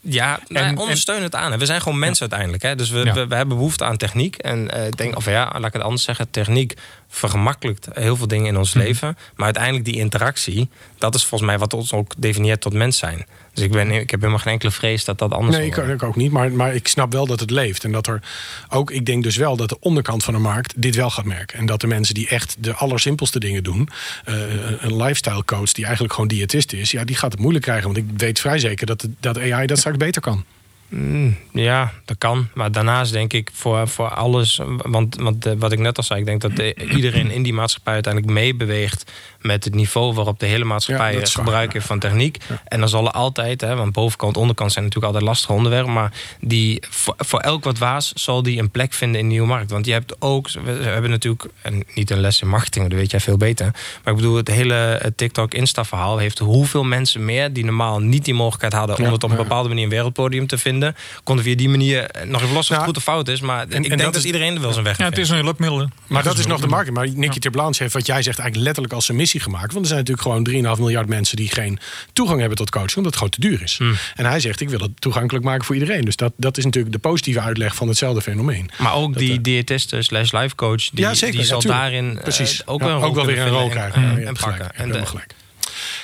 [0.02, 1.58] Ja, en, ondersteun het aan.
[1.58, 2.64] We zijn gewoon mensen uiteindelijk.
[2.64, 2.76] Hè?
[2.76, 4.36] Dus we, we, we, hebben behoefte aan techniek.
[4.36, 6.30] En uh, denk, of ja, laat ik het anders zeggen.
[6.30, 6.74] Techniek
[7.08, 8.84] vergemakkelijkt heel veel dingen in ons mhm.
[8.84, 9.18] leven.
[9.36, 13.26] Maar uiteindelijk die interactie, dat is volgens mij wat ons ook definieert tot mens zijn.
[13.60, 16.04] Dus ik, ben, ik heb helemaal geen enkele vrees dat dat anders Nee, ik, ik,
[16.04, 16.32] ook niet.
[16.32, 17.84] Maar, maar ik snap wel dat het leeft.
[17.84, 18.22] En dat er
[18.70, 21.58] ook, ik denk dus wel dat de onderkant van de markt dit wel gaat merken.
[21.58, 23.90] En dat de mensen die echt de allersimpelste dingen doen,
[24.30, 24.36] uh,
[24.80, 27.86] een lifestyle coach die eigenlijk gewoon diëtist is, ja, die gaat het moeilijk krijgen.
[27.86, 30.46] Want ik weet vrij zeker dat, dat AI dat straks beter kan.
[30.90, 32.48] Mm, ja, dat kan.
[32.54, 34.60] Maar daarnaast denk ik voor, voor alles.
[34.78, 36.52] Want, want eh, wat ik net al zei, ik denk dat
[36.92, 41.74] iedereen in die maatschappij uiteindelijk meebeweegt met het niveau waarop de hele maatschappij ja, gebruik
[41.74, 42.38] heeft van techniek.
[42.66, 45.94] En dan zal er altijd, hè, want bovenkant, onderkant zijn natuurlijk altijd lastige onderwerpen.
[45.94, 49.48] Maar die, voor, voor elk wat waas zal die een plek vinden in de nieuwe
[49.48, 49.72] markt.
[49.72, 53.12] Want je hebt ook, we hebben natuurlijk, en niet een les in marketing, dat weet
[53.12, 53.66] jij veel beter.
[54.04, 58.74] Maar ik bedoel, het hele TikTok-Insta-verhaal heeft hoeveel mensen meer die normaal niet die mogelijkheid
[58.74, 60.79] hadden om het op een bepaalde manier een wereldpodium te vinden,
[61.24, 63.42] konden via die manier nog even los of het goed of fout is.
[63.42, 65.90] Maar en, ik denk dat, iedereen er wel zijn weg Ja, het is een hulpmiddel.
[66.08, 66.92] Maar dat is nog de markt.
[66.92, 69.74] Maar Nicky Terblans heeft wat jij zegt eigenlijk letterlijk als een missie gemaakt.
[69.74, 71.80] Want er zijn natuurlijk gewoon 3,5 miljard mensen die geen
[72.14, 73.78] toegang hebben tot coaching, omdat het gewoon te duur is.
[73.78, 73.96] Hmm.
[74.16, 76.06] En hij zegt: Ik wil het toegankelijk maken voor iedereen.
[76.06, 78.70] Dus dat, dat is natuurlijk de positieve uitleg van hetzelfde fenomeen.
[78.78, 82.22] Maar ook die uh, diëtiste slash life coach, die, ja, zeker, die zal daarin uh,
[82.22, 82.68] Precies.
[82.68, 84.04] ook, wel, ook wel weer een rol krijgen.
[84.04, 84.76] En, en pakken.
[84.76, 85.36] En, en gelijk.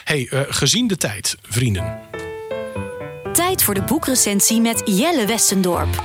[0.04, 2.00] Hey, uh, gezien de tijd, vrienden.
[3.36, 6.04] Tijd voor de boekrecensie met Jelle Westendorp.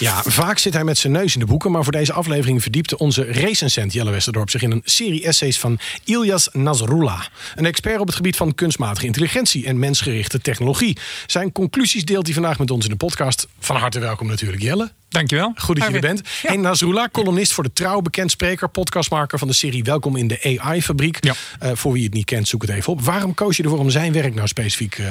[0.00, 1.70] Ja, vaak zit hij met zijn neus in de boeken.
[1.70, 5.78] Maar voor deze aflevering verdiepte onze recensent Jelle Westerdorp zich in een serie essays van
[6.04, 7.22] Ilyas Nasrullah.
[7.54, 10.98] Een expert op het gebied van kunstmatige intelligentie en mensgerichte technologie.
[11.26, 13.48] Zijn conclusies deelt hij vandaag met ons in de podcast.
[13.58, 14.92] Van harte welkom natuurlijk, Jelle.
[15.08, 15.52] Dankjewel.
[15.56, 16.28] Goed dat je er bent.
[16.42, 16.48] Ja.
[16.48, 20.58] En Nasrullah, columnist voor de Trouw, bekend spreker, podcastmaker van de serie Welkom in de
[20.60, 21.24] AI-fabriek.
[21.24, 21.34] Ja.
[21.62, 23.00] Uh, voor wie het niet kent, zoek het even op.
[23.02, 25.06] Waarom koos je ervoor om zijn werk nou specifiek uh,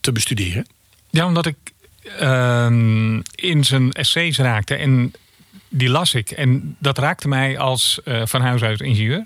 [0.00, 0.66] te bestuderen?
[1.10, 1.56] Ja, omdat ik
[2.18, 4.74] Ehm, in zijn essays raakte.
[4.74, 5.12] En
[5.68, 6.30] die las ik.
[6.30, 9.24] En dat raakte mij als uh, van huis uit ingenieur.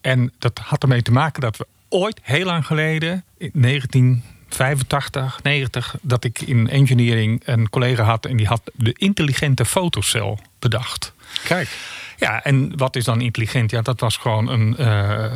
[0.00, 5.96] En dat had ermee te maken dat we ooit, heel lang geleden, in 1985, 90,
[6.02, 11.12] dat ik in engineering een collega had en die had de intelligente fotocel bedacht.
[11.44, 11.68] Kijk.
[12.16, 13.70] Ja, en wat is dan intelligent?
[13.70, 14.76] Ja, dat was gewoon een.
[14.78, 15.34] Uh,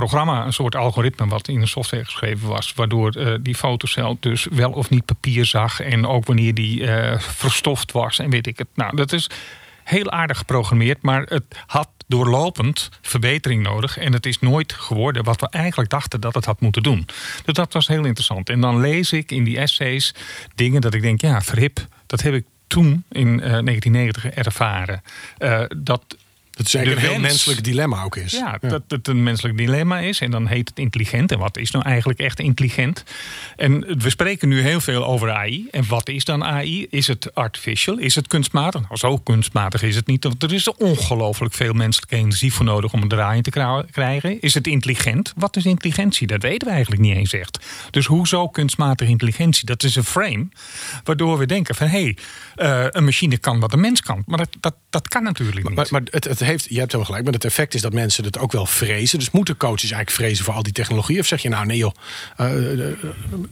[0.00, 4.46] programma, een soort algoritme wat in de software geschreven was, waardoor uh, die fotocel dus
[4.50, 8.58] wel of niet papier zag en ook wanneer die uh, verstoft was en weet ik
[8.58, 8.68] het.
[8.74, 9.30] Nou, dat is
[9.84, 13.98] heel aardig geprogrammeerd, maar het had doorlopend verbetering nodig.
[13.98, 17.06] En het is nooit geworden wat we eigenlijk dachten dat het had moeten doen.
[17.44, 18.48] Dus dat was heel interessant.
[18.48, 20.14] En dan lees ik in die essays
[20.54, 25.02] dingen dat ik denk, ja, verhip, dat heb ik toen in uh, 1990 ervaren.
[25.76, 26.16] Dat
[26.54, 28.32] dat is eigenlijk een heel menselijk dilemma ook is.
[28.32, 30.20] Ja, dat het een menselijk dilemma is.
[30.20, 31.32] En dan heet het intelligent.
[31.32, 33.04] En wat is nou eigenlijk echt intelligent?
[33.56, 35.68] En we spreken nu heel veel over AI.
[35.70, 36.86] En wat is dan AI?
[36.90, 37.98] Is het artificial?
[37.98, 38.80] Is het kunstmatig?
[38.80, 40.24] Nou, zo kunstmatig is het niet.
[40.24, 44.40] Want er is ongelooflijk veel menselijke energie voor nodig om een draai te krijgen.
[44.40, 45.32] Is het intelligent?
[45.36, 46.26] Wat is intelligentie?
[46.26, 47.58] Dat weten we eigenlijk niet eens echt.
[47.90, 49.66] Dus hoezo kunstmatige intelligentie?
[49.66, 50.48] Dat is een frame
[51.04, 51.86] waardoor we denken van...
[51.86, 52.16] hé, hey,
[52.56, 54.22] uh, een machine kan wat een mens kan.
[54.26, 55.76] Maar dat, dat, dat kan natuurlijk niet.
[55.76, 58.24] Maar, maar het, het heeft, je hebt helemaal gelijk, maar het effect is dat mensen
[58.24, 59.18] het ook wel vrezen.
[59.18, 61.18] Dus moeten coaches eigenlijk vrezen voor al die technologie?
[61.18, 61.94] Of zeg je nou, nee joh,
[62.40, 62.46] uh,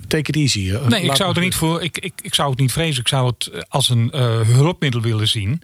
[0.09, 0.61] take it easy.
[0.61, 1.82] Uh, nee, ik zou het er niet voor.
[1.82, 3.01] Ik, ik, ik zou het niet vrezen.
[3.01, 4.11] Ik zou het als een
[4.47, 5.62] hulpmiddel willen zien.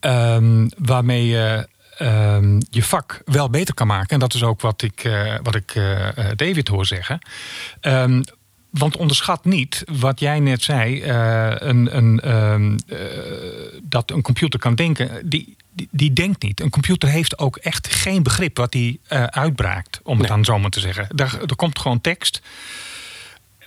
[0.00, 1.68] Um, waarmee je
[2.00, 4.08] um, je vak wel beter kan maken.
[4.08, 5.10] En dat is ook wat ik,
[5.42, 5.72] wat ik
[6.36, 7.18] David hoor zeggen.
[7.80, 8.24] Um,
[8.70, 12.98] want onderschat niet wat jij net zei, uh, een, een, uh,
[13.82, 15.28] dat een computer kan denken.
[15.28, 16.60] Die, die, die, denkt niet.
[16.60, 20.58] Een computer heeft ook echt geen begrip wat hij uh, uitbraakt, om het dan zo
[20.58, 21.08] maar te zeggen.
[21.16, 22.42] Er, er komt gewoon tekst.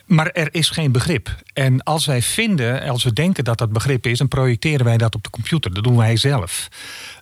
[0.06, 1.36] Maar er is geen begrip.
[1.54, 5.16] En als wij vinden, als we denken dat dat begrip is, dan projecteren wij dat
[5.16, 5.74] op de computer.
[5.74, 6.68] Dat doen wij zelf.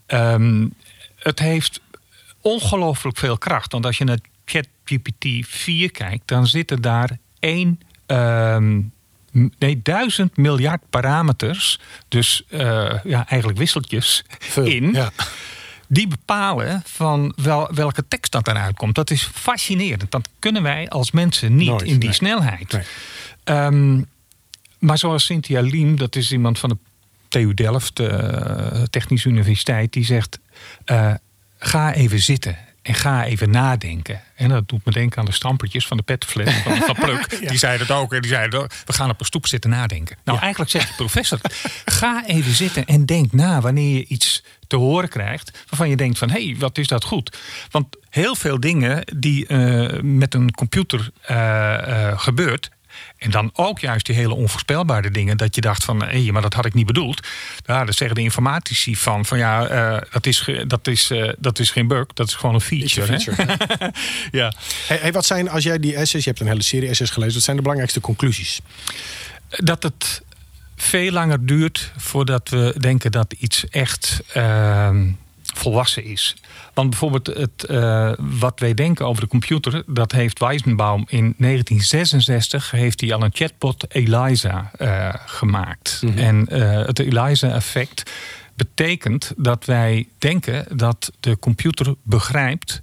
[0.08, 0.74] Um,
[1.16, 1.82] het heeft
[2.42, 3.72] ongelooflijk veel kracht.
[3.72, 7.80] Want als je naar ChatGPT 4 kijkt, dan zitten daar één.
[8.06, 8.82] Ehm,
[9.60, 12.60] nee, duizend miljard parameters, dus uh,
[13.04, 14.24] ja, eigenlijk wisseltjes
[14.56, 14.92] in.
[14.92, 15.12] Ja.
[15.88, 18.96] Die bepalen van wel, welke tekst dat eruit komt.
[18.96, 20.12] Dat is fascinerend.
[20.12, 22.72] Dat kunnen wij als mensen niet in die snelheid.
[22.72, 23.66] Nee.
[23.66, 24.06] Um,
[24.80, 26.78] maar zoals Cynthia Liem, dat is iemand van de
[27.28, 28.08] TU Delft, uh,
[28.90, 30.40] Technische Universiteit, die zegt:
[30.86, 31.14] uh,
[31.58, 34.22] ga even zitten en ga even nadenken.
[34.36, 37.50] En dat doet me denken aan de stampertjes van de petfles van, van Pluk.
[37.50, 38.14] Die zeiden het ook.
[38.14, 40.18] En die zeiden, we gaan op een stoep zitten nadenken.
[40.24, 41.40] Nou, eigenlijk zegt de professor,
[41.86, 45.66] ga even zitten en denk na wanneer je iets te horen krijgt...
[45.70, 47.38] waarvan je denkt van, hé, hey, wat is dat goed?
[47.72, 51.38] Want heel veel dingen die uh, met een computer uh,
[51.88, 52.70] uh, gebeurt...
[53.18, 55.38] En dan ook juist die hele onvoorspelbare dingen.
[55.38, 57.28] Dat je dacht van, hé, hey, maar dat had ik niet bedoeld.
[57.66, 61.60] Ja, dat zeggen de informatici van, van ja, uh, dat, is, dat, is, uh, dat
[61.60, 62.06] is geen bug.
[62.14, 63.14] Dat is gewoon een feature.
[63.14, 63.94] Een feature
[64.40, 64.54] ja.
[64.88, 67.34] Hey, hey, wat zijn, als jij die essays, je hebt een hele serie essays gelezen.
[67.34, 68.60] Wat zijn de belangrijkste conclusies?
[69.50, 70.24] Dat het
[70.76, 74.90] veel langer duurt voordat we denken dat iets echt uh,
[75.66, 76.36] volwassen is.
[76.74, 82.72] Want bijvoorbeeld het, uh, wat wij denken over de computer, dat heeft Weizenbaum in 1966
[82.72, 86.00] heeft hij al een chatbot Eliza uh, gemaakt.
[86.02, 86.18] Mm -hmm.
[86.18, 88.12] En uh, het Eliza-effect
[88.56, 92.82] betekent dat wij denken dat de computer begrijpt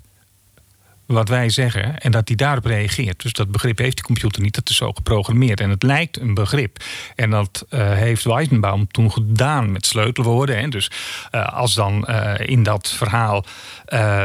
[1.13, 3.23] wat wij zeggen en dat die daarop reageert.
[3.23, 5.61] Dus dat begrip heeft die computer niet, dat is zo geprogrammeerd.
[5.61, 6.85] En het lijkt een begrip.
[7.15, 10.59] En dat uh, heeft Weizenbaum toen gedaan met sleutelwoorden.
[10.59, 10.69] Hè.
[10.69, 10.91] Dus
[11.35, 13.45] uh, als dan uh, in dat verhaal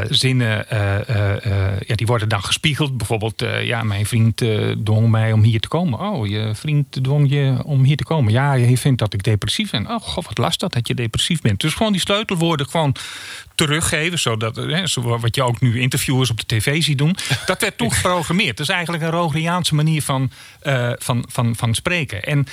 [0.08, 0.66] zinnen,
[1.86, 2.96] ja, die worden dan gespiegeld.
[2.96, 4.36] Bijvoorbeeld, ja, mijn vriend
[4.84, 6.00] dwong mij om hier te komen.
[6.00, 8.32] Oh, je vriend dwong je om hier te komen.
[8.32, 9.86] Ja, je vindt dat ik depressief ben.
[9.86, 11.60] Oh, god, wat last dat dat je depressief bent.
[11.60, 12.94] Dus gewoon die sleutelwoorden gewoon
[13.54, 14.18] teruggeven.
[14.18, 17.16] Zodat, hè, wat je ook nu interviewers op de tv doen.
[17.46, 18.56] Dat werd toen geprogrammeerd.
[18.56, 20.30] Dat is eigenlijk een Rogeriaanse manier van,
[20.62, 22.22] uh, van, van, van spreken.
[22.22, 22.46] En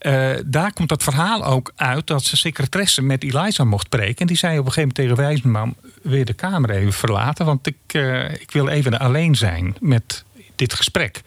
[0.00, 4.16] uh, daar komt dat verhaal ook uit dat ze secretaresse met Eliza mocht spreken.
[4.16, 5.74] En die zei op een gegeven moment tegen Wijsman...
[6.02, 10.24] weer de kamer even verlaten, want ik, uh, ik wil even alleen zijn met
[10.56, 11.22] dit gesprek.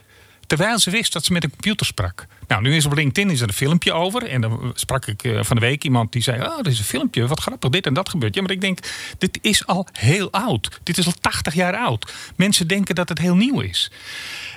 [0.48, 2.26] Terwijl ze wist dat ze met een computer sprak.
[2.48, 4.30] Nou, nu is op LinkedIn is er een filmpje over.
[4.30, 6.86] En dan sprak ik uh, van de week iemand die zei: Oh, dit is een
[6.86, 8.36] filmpje, wat grappig, dit en dat gebeurt.
[8.36, 8.80] Ja, maar ik denk,
[9.18, 10.80] dit is al heel oud.
[10.84, 12.14] Dit is al 80 jaar oud.
[12.36, 13.92] Mensen denken dat het heel nieuw is.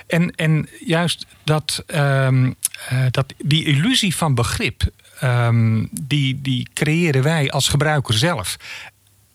[0.07, 2.55] En, en juist dat, um,
[2.91, 4.83] uh, dat die illusie van begrip,
[5.23, 8.57] um, die, die creëren wij als gebruiker zelf.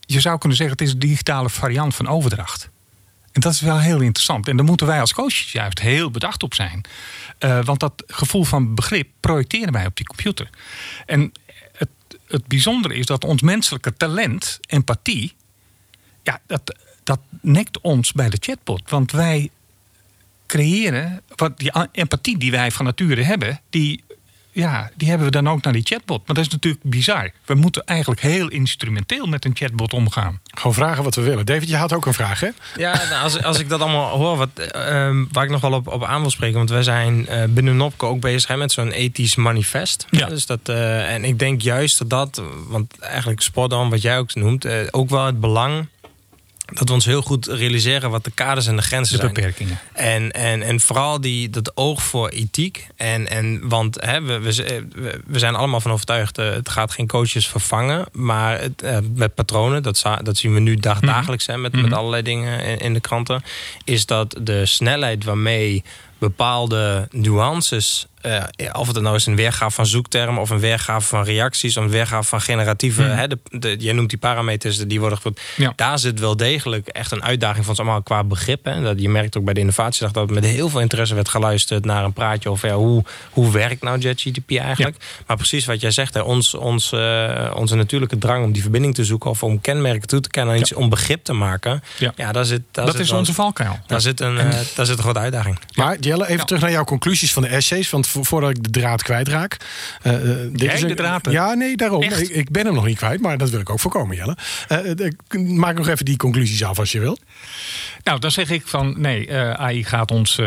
[0.00, 2.70] Je zou kunnen zeggen, het is een digitale variant van overdracht.
[3.34, 4.48] En dat is wel heel interessant.
[4.48, 6.80] En daar moeten wij als coaches juist heel bedacht op zijn.
[7.38, 10.50] Uh, want dat gevoel van begrip projecteren wij op die computer.
[11.06, 11.32] En
[11.72, 11.88] het,
[12.26, 15.34] het bijzondere is dat ons menselijke talent, empathie,
[16.22, 18.90] ja, dat, dat nekt ons bij de chatbot.
[18.90, 19.50] Want wij
[20.46, 24.04] creëren, wat die empathie die wij van nature hebben, die
[24.54, 26.26] ja, die hebben we dan ook naar die chatbot.
[26.26, 27.30] Maar dat is natuurlijk bizar.
[27.44, 30.40] We moeten eigenlijk heel instrumenteel met een chatbot omgaan.
[30.44, 31.46] Gewoon vragen wat we willen.
[31.46, 32.48] David, je had ook een vraag, hè?
[32.76, 34.70] Ja, nou, als, als ik dat allemaal hoor, wat, uh,
[35.32, 36.56] waar ik nog wel op, op aan wil spreken.
[36.56, 40.06] Want wij zijn uh, binnen Nopco ook bezig hè, met zo'n ethisch manifest.
[40.10, 40.26] Ja.
[40.26, 44.18] Dus dat, uh, en ik denk juist dat dat, want eigenlijk spot on, wat jij
[44.18, 45.86] ook noemt, ook wel het belang
[46.64, 49.78] dat we ons heel goed realiseren wat de kaders en de grenzen de beperkingen.
[49.94, 50.06] zijn.
[50.22, 52.86] En, en, en vooral die, dat oog voor ethiek.
[52.96, 57.06] En, en, want hè, we, we, we zijn allemaal van overtuigd, uh, het gaat geen
[57.06, 58.06] coaches vervangen.
[58.12, 61.08] Maar het, uh, met patronen, dat, dat zien we nu dag, -hmm.
[61.08, 61.88] dagelijks hè, met, mm -hmm.
[61.88, 63.42] met allerlei dingen in, in, de kranten.
[63.84, 65.82] Is dat de snelheid waarmee
[66.18, 71.24] bepaalde nuances eh, of het nou is een weergave van zoektermen of een weergave van
[71.24, 73.02] reacties, of een weergave van generatieve.
[73.02, 73.10] Hmm.
[73.16, 75.40] Hè, de, de, jij noemt die parameters, die worden gevoerd.
[75.56, 75.72] Ja.
[75.76, 78.64] Daar zit wel degelijk echt een uitdaging van ons allemaal qua begrip.
[78.64, 78.82] Hè.
[78.82, 82.04] Dat, je merkt ook bij de innovatiedag dat met heel veel interesse werd geluisterd naar
[82.04, 84.96] een praatje over ja, hoe, hoe werkt nou JetGTP eigenlijk.
[85.26, 88.94] Maar precies wat jij zegt, hè, ons, ons, eh, onze natuurlijke drang om die verbinding
[88.94, 91.82] te zoeken of om kenmerken toe te kennen en iets om begrip te maken.
[91.98, 92.32] Ja.
[92.32, 93.78] Daar zit, daar Dat zit is wel- onze valkuil.
[93.86, 95.58] Daar zit, een, eh, daar zit een grote uitdaging.
[95.74, 97.90] Maar Jelle, even terug naar jouw conclusies van de essays.
[97.90, 99.56] Want voordat ik de draad kwijtraak.
[100.02, 100.12] eh,
[100.50, 101.30] dit Jij is een- de draad?
[101.30, 102.02] Ja, nee, daarom.
[102.02, 104.36] Ik, ik ben hem nog niet kwijt, maar dat wil ik ook voorkomen, Jelle.
[104.68, 107.18] Eh, maak nog even die conclusies af als je wil.
[108.04, 110.40] Nou, dan zeg ik van nee, AI gaat ons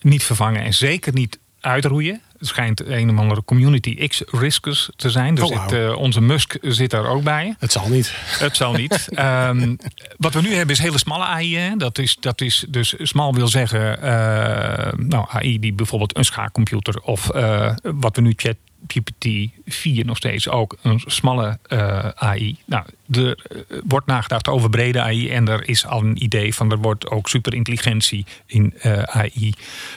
[0.00, 2.20] niet vervangen en zeker niet uitroeien.
[2.38, 5.34] Het schijnt een of andere community X-riskers te zijn.
[5.34, 7.54] Dus Oh, eh, onze Musk zit daar ook bij.
[7.58, 8.12] Het zal niet.
[8.38, 9.08] Het zal niet.
[9.18, 9.74] Ehm,
[10.16, 11.56] wat we nu hebben is hele smalle AI.
[11.56, 11.76] Hè.
[11.76, 17.00] Dat, is, dat is dus smal wil zeggen, eh, nou, AI die bijvoorbeeld een schaakcomputer
[17.00, 18.67] of eh, wat we nu ChatGPT
[19.66, 22.56] 4 nog steeds ook een smalle eh, AI.
[22.64, 26.70] Nou, er eh, wordt nagedacht over brede AI en er is al een idee van
[26.70, 29.54] er wordt ook superintelligentie in eh, AI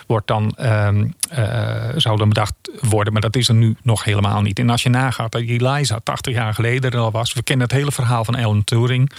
[0.08, 4.42] wordt dan ehm, eh, zou dan bedacht worden, maar dat is er nu nog helemaal
[4.42, 4.60] niet.
[4.60, 7.76] En als je nagaat dat Eliza 80 jaar geleden er al was, we kennen het
[7.76, 9.12] hele verhaal van Alan Turing.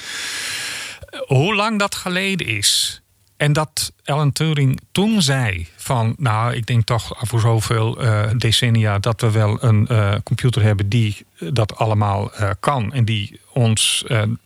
[1.26, 3.01] Hoe lang dat geleden is.
[3.43, 8.99] En dat Alan Turing toen zei van, nou, ik denk toch voor zoveel eh, decennia
[8.99, 12.93] dat we wel een eh, computer hebben die dat allemaal eh, kan.
[12.93, 14.05] En die ons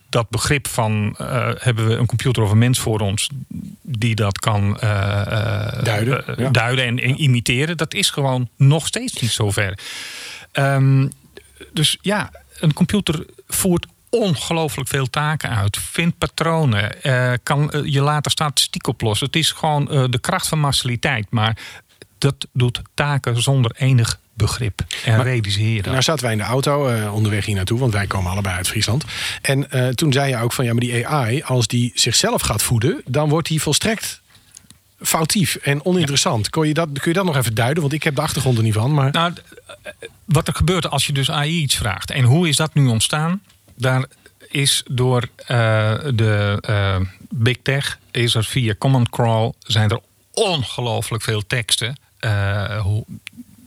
[0.09, 1.15] dat begrip van,
[1.57, 3.29] hebben we een computer of een mens voor ons
[3.81, 4.77] die dat kan
[5.83, 6.49] Duiden, ja.
[6.49, 7.77] duiden en, en imiteren.
[7.77, 9.79] Dat is gewoon nog steeds niet zover.
[10.51, 11.07] Ehm,
[11.73, 15.77] dus ja, een computer voert ongelooflijk veel taken uit.
[15.77, 17.03] Vindt patronen.
[17.03, 19.27] eh, kan eh, je later statistiek oplossen.
[19.27, 21.27] Het is gewoon eh, de kracht van massaliteit.
[21.29, 21.57] Maar
[22.17, 25.91] dat doet taken zonder enig begrip en Maar- realiseren.
[25.91, 29.03] Nou zaten wij in de auto onderweg hier naartoe, want wij komen allebei uit Friesland.
[29.41, 33.01] En toen zei je ook van ja, maar die AI, als die zichzelf gaat voeden,
[33.05, 34.21] dan wordt die volstrekt
[35.01, 36.49] foutief en oninteressant.
[36.49, 37.81] Kun, je dat, kun je dat nog even duiden?
[37.81, 38.93] Want ik heb de achtergrond er niet van.
[38.93, 39.33] Maar Nou,
[40.25, 42.11] wat er gebeurt als je dus AI iets vraagt.
[42.11, 43.41] En hoe is dat nu ontstaan?
[43.77, 44.05] Daar
[44.49, 46.99] is door eh, de eh,
[47.29, 49.99] big tech, is er via command crawl, zijn er
[50.31, 51.97] ongelooflijk veel teksten.
[52.19, 53.05] eh, hoe,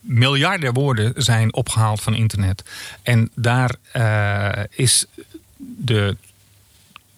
[0.01, 2.63] miljarden woorden zijn opgehaald van internet.
[3.03, 3.75] En daar
[4.71, 5.05] is
[5.59, 6.17] de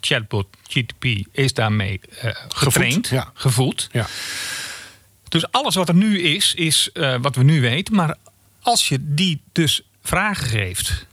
[0.00, 2.00] chatbot GTP is daarmee
[2.48, 3.30] getraind, ja.
[3.34, 3.88] gevoed.
[3.92, 4.06] ja.
[5.28, 6.90] Dus alles wat er nu is, is
[7.20, 7.94] wat we nu weten.
[7.94, 8.16] Maar
[8.60, 11.06] als je die dus vragen geeft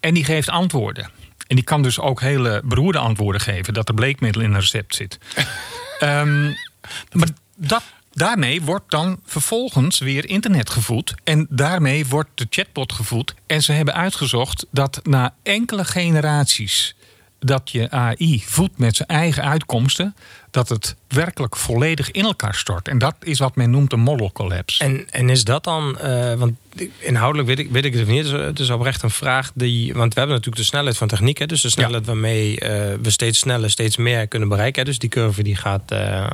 [0.00, 1.10] en die geeft antwoorden.
[1.46, 3.74] En die kan dus ook hele beroerde antwoorden geven.
[3.74, 5.18] Dat er bleekmiddel in een recept zit.
[5.98, 6.52] Ehm,
[7.12, 7.82] maar dat,
[8.12, 11.14] daarmee wordt dan vervolgens weer internet gevoed.
[11.24, 13.34] En daarmee wordt de chatbot gevoed.
[13.46, 16.94] En ze hebben uitgezocht dat na enkele generaties
[17.38, 20.14] dat je AI voedt met zijn eigen uitkomsten,
[20.54, 22.88] dat het werkelijk volledig in elkaar stort.
[22.88, 24.84] En dat is wat men noemt een model collapse.
[24.84, 26.52] En, en is dat dan, eh, want
[26.98, 28.30] inhoudelijk weet ik, weet ik het niet.
[28.30, 29.94] Het is oprecht een vraag die.
[29.94, 31.38] Want we hebben natuurlijk de snelheid van techniek.
[31.38, 32.68] Hè, dus de snelheid waarmee eh,
[33.02, 34.82] we steeds sneller, steeds meer kunnen bereiken.
[34.82, 36.26] Hè, dus die curve die gaat eh,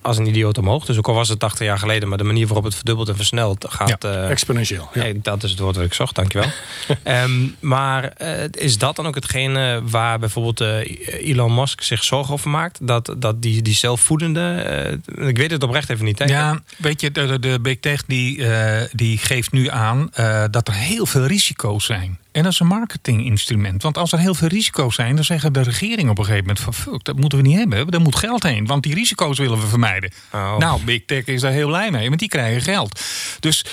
[0.00, 0.84] als een idioot omhoog.
[0.84, 3.16] Dus ook al was het 80 jaar geleden, maar de manier waarop het verdubbeld en
[3.16, 4.04] versneld gaat.
[4.04, 4.88] exponentieel.
[4.94, 5.12] Ja.
[5.22, 6.48] Dat is het woord wat ik zocht, dankjewel.
[7.02, 8.12] Ehm, maar
[8.50, 12.86] is dat dan ook hetgene waar bijvoorbeeld Elon Musk zich zorgen over maakt?
[12.86, 16.18] Dat, dat die, die zelfvoedende, eh, ik weet het oprecht even niet.
[16.18, 16.24] Hè?
[16.24, 20.68] Ja, weet je, de, de, Big Tech die, eh, die geeft nu aan eh, dat
[20.68, 22.18] er heel veel risico's zijn.
[22.32, 23.82] En dat is een marketinginstrument.
[23.82, 26.64] Want als er heel veel risico's zijn, dan zeggen de regeringen op een gegeven moment
[26.64, 27.86] van fuck, dat moeten we niet hebben.
[27.86, 28.66] Daar moet geld heen.
[28.66, 30.12] Want die risico's willen we vermijden.
[30.32, 30.58] Oh.
[30.58, 33.00] Nou, Big Tech is daar heel blij mee, want die krijgen geld.
[33.40, 33.64] Dus,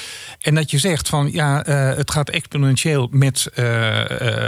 [0.41, 3.51] en dat je zegt van ja, het gaat exponentieel met,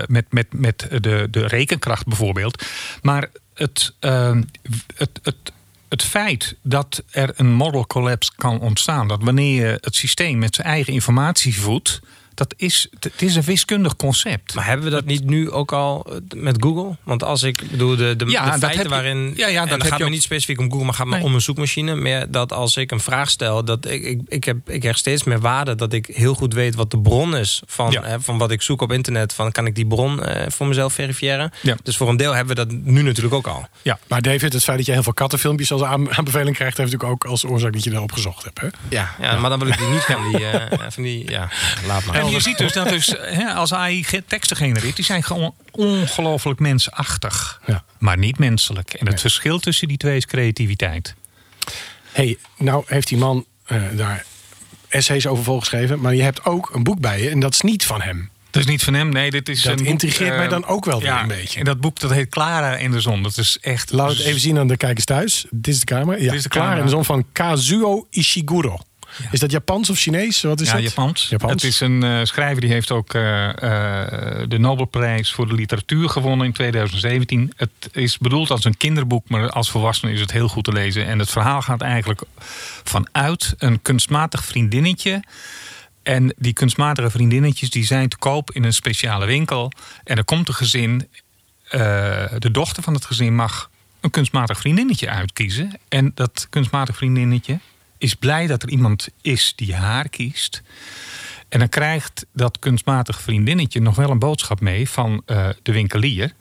[0.07, 2.63] met, met, met de, de rekenkracht bijvoorbeeld.
[3.01, 4.37] Maar het, eh,
[4.95, 5.35] het, het,
[5.89, 10.55] het feit dat er een model collapse kan ontstaan, dat wanneer je het systeem met
[10.55, 11.99] zijn eigen informatie voedt,
[12.41, 14.53] dat is, het is een wiskundig concept.
[14.53, 16.95] Maar hebben we dat niet nu ook al eh, met Google?
[17.03, 19.33] Want als ik bedoel, de, de, Ja, feiten je- waarin.
[19.35, 21.15] Ja, ja, dat het heb gaat me ook- niet specifiek om Google, maar gaat me
[21.15, 21.23] Nee.
[21.23, 21.95] om een zoekmachine.
[21.95, 25.23] Meer dat als ik een vraag stel, dat ik, ik, ik, heb, ik heb steeds
[25.23, 28.03] meer waarde dat ik heel goed weet wat de bron is van, Ja.
[28.03, 29.33] hè, van wat ik zoek op internet.
[29.33, 31.51] Van kan ik die bron eh, voor mezelf verifiëren?
[31.61, 31.75] Ja.
[31.83, 33.67] Dus voor een deel hebben we dat nu natuurlijk ook al.
[34.07, 37.23] Maar David, het feit dat je heel veel kattenfilmpjes als aan- aanbeveling krijgt, heeft natuurlijk
[37.23, 38.61] ook als oorzaak dat je daarop gezocht hebt.
[38.61, 38.67] Hè?
[38.89, 41.49] Ja, ja, maar dan wil ik die niet van die, eh, van die ja,
[41.87, 42.15] laat maar.
[42.15, 46.59] En je ziet dus dat dus, hè, als AI teksten genereert, die zijn gewoon ongelooflijk
[46.59, 47.61] mensachtig.
[47.65, 47.83] Ja.
[47.99, 48.89] Maar niet menselijk.
[48.93, 49.17] En het Nee.
[49.17, 51.15] verschil tussen die twee is creativiteit.
[52.11, 54.25] hey, nou heeft die man eh, daar
[54.87, 55.99] essays over volgeschreven.
[55.99, 58.29] Maar je hebt ook een boek bij je en dat is niet van hem.
[58.49, 59.09] Dat is niet van hem.
[59.09, 61.59] Nee, dit is Dat een intrigeert eh, mij dan ook wel weer een beetje.
[61.59, 63.23] En dat boek dat heet Clara in de zon.
[63.23, 63.91] Dat is echt.
[63.91, 65.45] Laat het even zien aan de kijkers thuis.
[65.49, 66.17] Dit is de camera.
[66.17, 66.77] Ja, Dit is de camera.
[66.77, 68.79] En de zon van Kazuo Ishiguro.
[69.31, 70.41] Is dat Japans of Chinees?
[70.41, 70.83] Wat is ja, dat?
[70.83, 71.27] Japans.
[71.29, 71.51] Japans.
[71.51, 76.09] Het is een eh, schrijver die heeft ook eh, eh, de Nobelprijs voor de literatuur
[76.09, 77.53] gewonnen in 2017.
[77.55, 81.05] Het is bedoeld als een kinderboek, maar als volwassene is het heel goed te lezen.
[81.05, 82.21] En het verhaal gaat eigenlijk
[82.83, 85.23] vanuit een kunstmatig vriendinnetje.
[86.03, 89.71] En die kunstmatige vriendinnetjes die zijn te koop in een speciale winkel.
[90.03, 91.07] En er komt een gezin.
[92.39, 95.79] de dochter van het gezin mag een kunstmatig vriendinnetje uitkiezen.
[95.89, 97.59] En dat kunstmatig vriendinnetje
[98.01, 100.61] is blij dat er iemand is die haar kiest.
[101.49, 106.33] En dan krijgt dat kunstmatig vriendinnetje nog wel een boodschap mee van eh, de winkelier.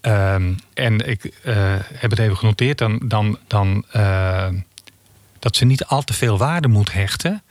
[0.00, 2.78] Ehm, en ik eh, heb het even genoteerd.
[2.78, 4.48] Dan, dan, dan, eh,
[5.38, 7.42] dat ze niet al te veel waarde moet hechten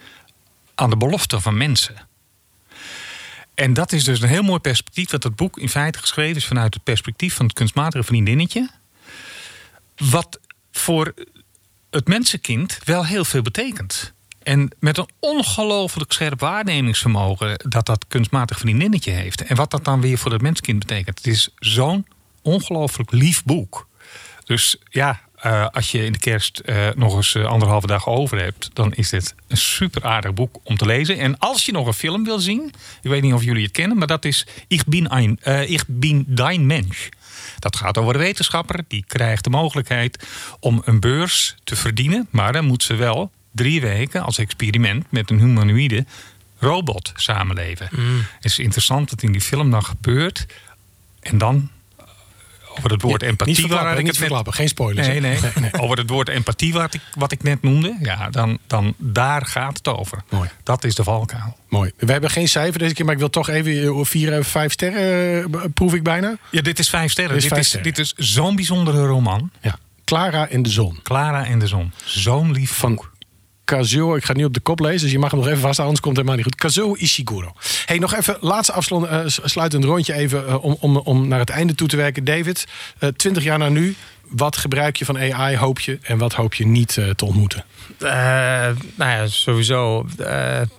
[0.76, 1.96] aan de belofte van mensen.
[3.54, 5.10] En dat is dus een heel mooi perspectief.
[5.10, 8.70] Dat het boek in feite geschreven is vanuit het perspectief van het kunstmatige vriendinnetje.
[9.96, 10.40] Wat
[10.72, 11.14] voor
[11.92, 14.14] het mensenkind wel heel veel betekent.
[14.44, 19.44] En met een ongelooflijk scherp waarnemingsvermogen dat dat kunstmatig vriendinnetje heeft.
[19.44, 21.18] En wat dat dan weer voor het mensenkind betekent.
[21.18, 22.06] Het is zo'n
[22.42, 23.88] ongelooflijk lief boek.
[24.44, 28.40] Dus ja, eh, als je in de kerst eh, nog eens eh, anderhalve dag over
[28.40, 31.18] hebt, dan is dit een super aardig boek om te lezen.
[31.18, 33.98] En als je nog een film wil zien, ik weet niet of jullie het kennen,
[33.98, 37.10] maar dat is Ich bin, ein, ich bin dein Mensch.
[37.60, 40.28] Dat gaat over een wetenschapper die krijgt de mogelijkheid
[40.60, 45.30] om een beurs te verdienen, maar dan moet ze wel drie weken als experiment met
[45.30, 46.06] een humanoïde
[46.60, 47.90] robot samenleven.
[48.36, 50.46] Het is interessant wat in die film dan gebeurt.
[51.20, 51.70] En dan
[52.78, 54.54] over het woord Niet empathie verklappen, waar ik het net verklappen.
[54.54, 55.08] Geen spoilers.
[55.08, 55.40] Nee, nee.
[55.84, 57.98] Over het woord empathie wat ik, wat ik net noemde.
[58.02, 60.24] Ja, dan, dan daar gaat het over.
[60.30, 60.50] Mooi.
[60.64, 61.58] Dat is de valkuil.
[61.70, 61.92] Mooi.
[61.98, 65.54] We hebben geen cijfer deze keer, maar ik wil toch even eh, vier, vijf sterren
[65.54, 66.38] eh, proef ik bijna.
[66.52, 67.34] Ja, dit is vijf sterren.
[67.34, 67.94] Dit is Dit is, sterren.
[67.94, 69.52] dit is zo'n bijzondere roman.
[69.62, 69.78] Ja.
[70.06, 71.00] Clara in de zon.
[71.04, 71.92] Clara en de zon.
[72.04, 73.06] Zo'n lief Van.
[73.78, 75.86] Kazuo, ik ga niet op de kop lezen, dus je mag hem nog even vasthouden,
[75.86, 76.56] anders komt het helemaal niet goed.
[76.56, 77.54] Kazuo Ishiguro.
[77.86, 81.76] Hey, nog even laatste afsluit, eh, rondje even eh, om, om, om naar het einde
[81.76, 82.24] toe te werken.
[82.24, 82.68] David,
[83.00, 83.96] eh, 20 jaar na nu,
[84.30, 87.64] wat gebruik je van AI, hoop je, en wat hoop je niet te ontmoeten?
[88.00, 90.06] Nou ja, sowieso.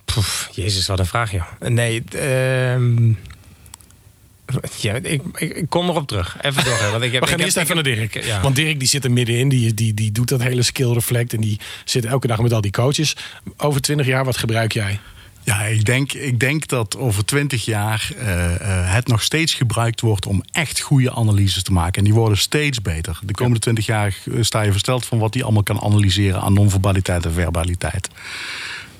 [0.04, 1.44] poef, Jezus, wat een vraag, joh.
[1.58, 3.12] Nee, ehm,
[4.80, 6.36] ja, ik, ik, ik kom erop terug.
[6.40, 6.78] Even door.
[6.78, 8.24] hè, Want ik heb, We gaan ik eerst heb- even naar Dirk.
[8.24, 8.40] Ja.
[8.40, 11.40] Want Dirk die zit er middenin, die, die, die doet dat hele skill reflect en
[11.40, 13.16] die zit elke dag met al die coaches.
[13.56, 14.98] Over 20 jaar, wat gebruik jij?
[15.44, 20.00] Ja, ik denk, ik denk dat over twintig jaar eh, eh, het nog steeds gebruikt
[20.00, 21.94] wordt om echt goede analyses te maken.
[21.98, 23.18] En die worden steeds beter.
[23.22, 26.52] De komende twintig jaar eh, sta je versteld van wat die allemaal kan analyseren aan
[26.52, 28.08] non-verbaliteit en verbaliteit.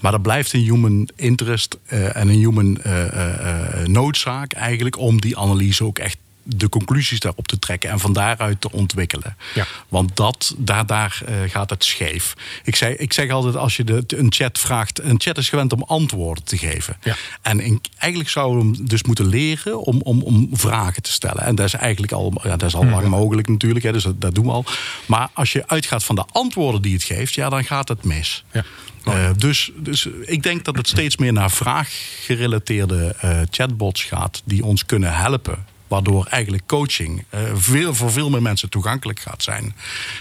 [0.02, 5.20] Maar dat blijft een human interest eh, en een human eh, eh, noodzaak eigenlijk om
[5.20, 9.36] die analyse ook echt de conclusies daarop te trekken en van daaruit te ontwikkelen.
[9.54, 9.66] Ja.
[9.88, 12.34] Want dat, daar, daar eh, gaat het scheef.
[12.64, 15.02] Ik zeg, ik zeg altijd, als je de, een chat vraagt...
[15.02, 16.96] een chat is gewend om antwoorden te geven.
[17.02, 17.16] Ja.
[17.42, 21.42] En in- eigenlijk zouden we hem dus moeten leren om, om, om vragen te stellen.
[21.42, 23.84] En dat is eigenlijk al, ja, dat is al lang mogelijk natuurlijk.
[23.84, 24.64] Hè, dus dat, dat doen we al.
[25.06, 27.34] Maar als je uitgaat van de antwoorden die het geeft...
[27.34, 28.44] ja, dan gaat het mis.
[28.52, 28.64] Ja.
[29.04, 34.42] Eh, dus, dus ik denk dat het steeds meer naar vraaggerelateerde eh, chatbots gaat...
[34.44, 39.42] die ons kunnen helpen Waardoor eigenlijk coaching eh, veel, voor veel meer mensen toegankelijk gaat
[39.42, 39.74] zijn.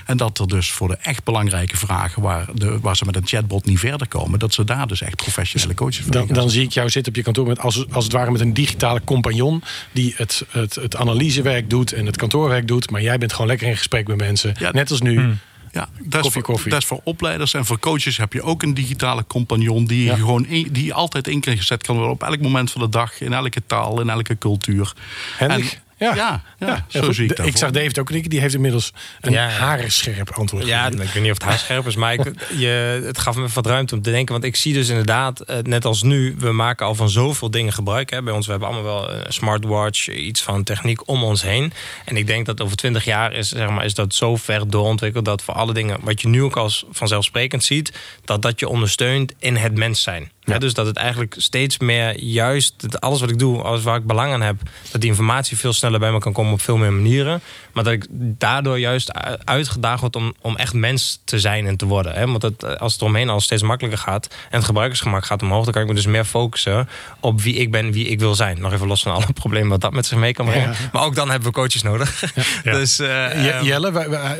[0.05, 3.27] En dat er dus voor de echt belangrijke vragen waar, de, waar ze met een
[3.27, 6.63] chatbot niet verder komen, dat ze daar dus echt professionele coaches voor Dan, dan zie
[6.63, 9.63] ik jou zitten op je kantoor met als, als het ware met een digitale compagnon
[9.91, 12.89] die het, het, het analysewerk doet en het kantoorwerk doet.
[12.89, 14.55] Maar jij bent gewoon lekker in gesprek met mensen.
[14.59, 14.71] Ja.
[14.71, 15.37] Net als nu.
[15.71, 16.69] Ja, dat Koffie, voor, koffie.
[16.71, 20.11] dat is voor opleiders en voor coaches heb je ook een digitale compagnon die, Ja.
[20.15, 23.33] je gewoon in- die altijd ingezet kan worden op elk moment van de dag, in
[23.33, 24.93] elke taal, in elke cultuur.
[25.39, 25.63] En-
[26.01, 26.41] Ja.
[26.59, 27.15] ja, zo goed.
[27.15, 27.45] zie ik dat.
[27.45, 28.29] Ik zag David ook knikken.
[28.29, 31.05] Die heeft inmiddels een Ja, haarscherp antwoord Ja, gegeven.
[31.05, 32.23] ik weet niet of het haarscherp is, maar ik,
[32.57, 34.33] je, het gaf me wat ruimte om te denken.
[34.33, 37.73] Want ik zie dus inderdaad, eh, net als nu, we maken al van zoveel dingen
[37.73, 38.09] gebruik.
[38.09, 38.21] Hè.
[38.23, 41.73] Bij ons, we hebben allemaal wel een smartwatch, iets van techniek om ons heen.
[42.05, 45.25] En ik denk dat over twintig jaar is, zeg maar, is dat zo ver doorontwikkeld
[45.25, 47.93] dat voor alle dingen, wat je nu ook als vanzelfsprekend ziet,
[48.25, 50.31] dat dat je ondersteunt in het mens zijn.
[50.43, 50.57] Ja.
[50.57, 54.05] dus dat het eigenlijk steeds meer juist, dat alles wat ik doe, alles waar ik
[54.05, 54.55] belang aan heb,
[54.91, 57.41] dat die informatie veel sneller bij me kan komen op veel meer manieren.
[57.73, 59.13] Maar dat ik daardoor juist
[59.43, 62.13] uitgedaagd word om, om echt mens te zijn en te worden.
[62.13, 62.25] Hè?
[62.25, 65.73] Want het, als het omheen al steeds makkelijker gaat en het gebruikersgemak gaat omhoog, dan
[65.73, 66.89] kan ik me dus meer focussen
[67.19, 68.61] op wie ik ben, wie ik wil zijn.
[68.61, 70.75] Nog even los van alle problemen wat dat met zich mee kan brengen.
[70.91, 72.23] Maar ook dan hebben we coaches nodig.
[72.63, 73.91] dus, eh, ehm, Jelle,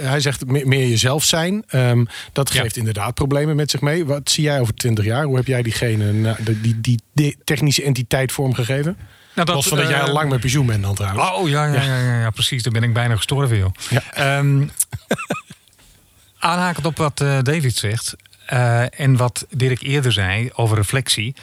[0.01, 1.63] hij zegt me- meer jezelf zijn.
[1.67, 4.05] Ehm, dat geeft inderdaad problemen met zich mee.
[4.05, 5.23] Wat zie jij over 20 jaar?
[5.23, 8.97] Hoe heb jij die diegene, nou, die, die, die, die technische entiteit vormgegeven?
[9.35, 11.31] Nou, Los van dat jij eh, al lang met pensioen bent dan trouwens.
[11.31, 12.63] Oh ja, ja, ja, ja, ja, precies.
[12.63, 13.71] Daar ben ik bijna gestorven, joh.
[13.89, 14.03] Ja.
[14.13, 14.67] Ehm,
[16.39, 18.15] aanhakend op wat eh, David zegt
[18.45, 21.35] eh, en wat Dirk eerder zei over reflectie.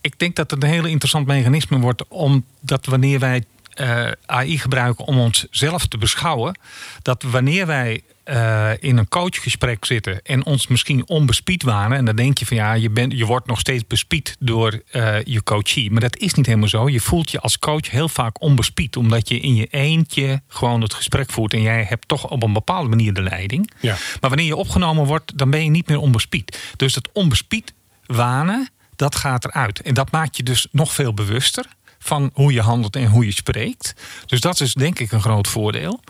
[0.00, 3.44] Ik denk dat het een heel interessant mechanisme wordt, omdat wanneer wij
[3.76, 6.58] eh, AI gebruiken om onszelf te beschouwen,
[7.02, 12.16] dat wanneer wij eh, in een coachgesprek zitten en ons misschien onbespied waren, en dan
[12.16, 15.90] denk je van ja, je, bent, je wordt nog steeds bespied door eh, je coachie.
[15.90, 16.88] Maar dat is niet helemaal zo.
[16.88, 20.94] Je voelt je als coach heel vaak onbespied, omdat je in je eentje gewoon het
[20.94, 23.72] gesprek voert en jij hebt toch op een bepaalde manier de leiding.
[23.80, 23.96] Ja.
[24.20, 26.72] Maar wanneer je opgenomen wordt, dan ben je niet meer onbespied.
[26.76, 27.74] Dus dat onbespied
[28.06, 29.80] wanen, dat gaat eruit.
[29.80, 31.66] En dat maakt je dus nog veel bewuster
[32.06, 33.94] van hoe je handelt en hoe je spreekt.
[34.26, 36.00] Dus dat is denk ik een groot voordeel.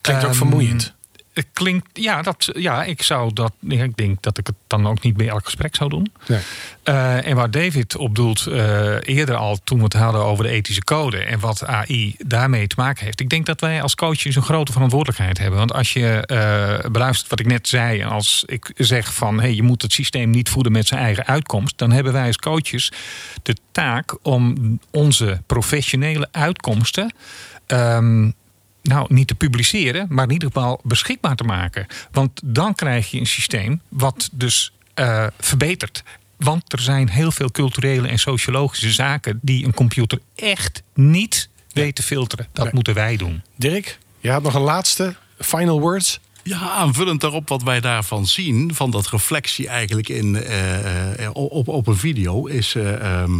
[0.00, 0.94] Klinkt ook Ehm, vermoeiend.
[1.34, 3.52] Het klinkt, ja, dat, ja, ik zou dat.
[3.68, 6.12] Ik denk dat ik het dan ook niet bij elk gesprek zou doen.
[6.26, 6.40] Nee.
[6.82, 10.50] Eh, en waar David op doelt, eh, eerder al toen we het hadden over de
[10.50, 13.20] ethische code en wat AI daarmee te maken heeft.
[13.20, 15.58] Ik denk dat wij als coaches een grote verantwoordelijkheid hebben.
[15.58, 19.54] Want als je eh, beluistert wat ik net zei, en als ik zeg van hey,
[19.54, 22.92] je moet het systeem niet voeden met zijn eigen uitkomst, dan hebben wij als coaches
[23.42, 27.14] de taak om onze professionele uitkomsten.
[27.66, 28.30] ehm,
[28.88, 31.86] nou, niet te publiceren, maar in ieder geval beschikbaar te maken.
[32.12, 36.02] Want dan krijg je een systeem wat dus eh, verbetert.
[36.36, 41.94] Want er zijn heel veel culturele en sociologische zaken die een computer echt niet weet
[41.94, 42.46] te filteren.
[42.52, 42.74] Dat Nee.
[42.74, 43.42] moeten wij doen.
[43.56, 46.20] Dirk, je had nog een laatste final words.
[46.42, 51.68] Ja, aanvullend daarop wat wij daarvan zien, van dat reflectie eigenlijk in, eh, eh, op,
[51.68, 52.74] op een video, is.
[52.74, 53.32] eh, ehm,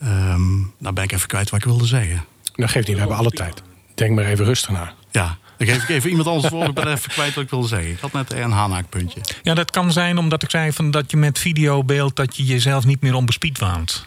[0.00, 2.24] ehm, nou ben ik even kwijt wat ik wilde zeggen.
[2.54, 3.62] Nou, geeft niet, we hebben alle tijd.
[3.94, 4.92] Denk maar even rustig na.
[5.10, 6.64] Ja, dan geef ik even iemand anders voor.
[6.64, 7.90] Ik ben even kwijt wat ik wilde zeggen.
[7.90, 9.20] Ik had net een haanaakpuntje.
[9.42, 12.84] Ja, dat kan zijn omdat ik zei van dat je met videobeeld dat je jezelf
[12.84, 14.06] niet meer onbespied waant.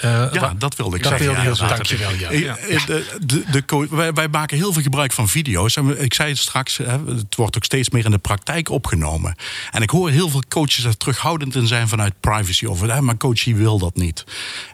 [0.00, 1.42] Eh, Ja, dat wilde ik dat zeggen.
[1.44, 1.68] wilde ja.
[1.68, 2.28] Dankjewel, ja.
[2.28, 5.76] Eh, eh, De, de, de co- wij, wij maken heel veel gebruik van video's.
[5.76, 9.34] En ik zei het straks, hè, het wordt ook steeds meer in de praktijk opgenomen.
[9.70, 12.64] En ik hoor heel veel coaches er terughoudend in zijn vanuit privacy.
[12.64, 14.24] Of maar coachie wil dat niet.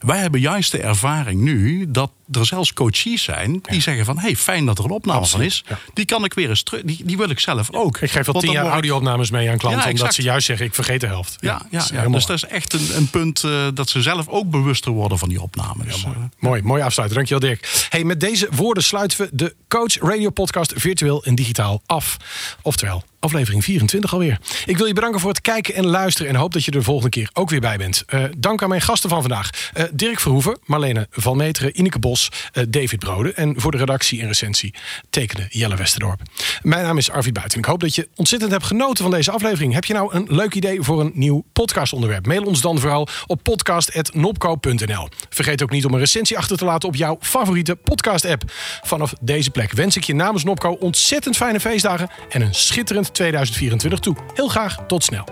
[0.01, 4.19] Wij hebben juist de ervaring nu dat er zelfs coaches zijn die zeggen van...
[4.19, 5.85] hey, fijn dat er een opname Absoluut, van is.
[5.95, 6.83] Die kan ik weer eens terug.
[6.83, 7.99] Die, die wil ik zelf ook.
[7.99, 9.91] Ik geef Want tien jaar audio-opnames mee aan klanten.
[9.91, 11.37] Omdat ze juist zeggen, ik vergeet de helft.
[11.41, 12.09] Ja, ja, ja.
[12.09, 15.29] dus dat is echt een, een punt eh, dat ze zelf ook bewuster worden van
[15.29, 15.85] die opname.
[15.85, 17.17] Dus, eh, Mooi, mooi afsluiten.
[17.17, 17.87] Dankjewel Dirk.
[17.89, 22.17] Hey, met deze woorden sluiten we de Coach Radio Podcast virtueel en digitaal af.
[22.63, 24.39] Oftewel, aflevering 24 alweer.
[24.67, 26.85] Ik wil je bedanken voor het kijken en luisteren en hoop dat je er de
[26.85, 28.03] volgende keer ook weer bij bent.
[28.07, 29.51] Eh, dank aan mijn gasten van vandaag.
[29.73, 33.33] Eh, Dirk Verhoeven, Marlene van Meteren, Ineke Bos, eh, David Brode.
[33.33, 34.75] En voor de redactie en recensie
[35.11, 36.21] tekende Jelle Westerdorp.
[36.63, 37.59] Mijn naam is Arvid Buiten.
[37.59, 39.73] Ik hoop dat je ontzettend hebt genoten van deze aflevering.
[39.73, 42.27] Heb je nou een leuk idee voor een nieuw podcastonderwerp?
[42.27, 45.09] Mail ons dan vooral op podcast.nopco.nl.
[45.29, 48.43] Vergeet ook niet om een recensie achter te laten op jouw favoriete podcast-app.
[48.83, 53.99] Vanaf deze plek wens ik je namens Nopco ontzettend fijne feestdagen en een schitterend 2024
[53.99, 54.17] toe.
[54.35, 55.25] Heel graag, tot snel.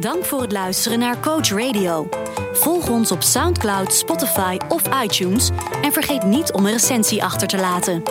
[0.00, 2.08] Dank voor het luisteren naar Coach Radio.
[2.52, 5.50] Volg ons op SoundCloud, Spotify of iTunes
[5.82, 8.02] en vergeet niet om een recensie achter te laten.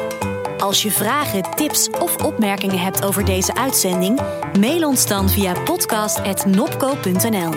[0.57, 4.19] Als je vragen, tips of opmerkingen hebt over deze uitzending,
[4.59, 7.51] mail ons dan via podcast@nopco.nl.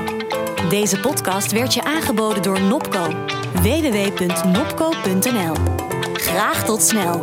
[0.68, 3.26] Deze podcast werd je aangeboden door Nopco.
[3.52, 5.54] www.nopco.nl.
[6.12, 7.22] Graag tot snel.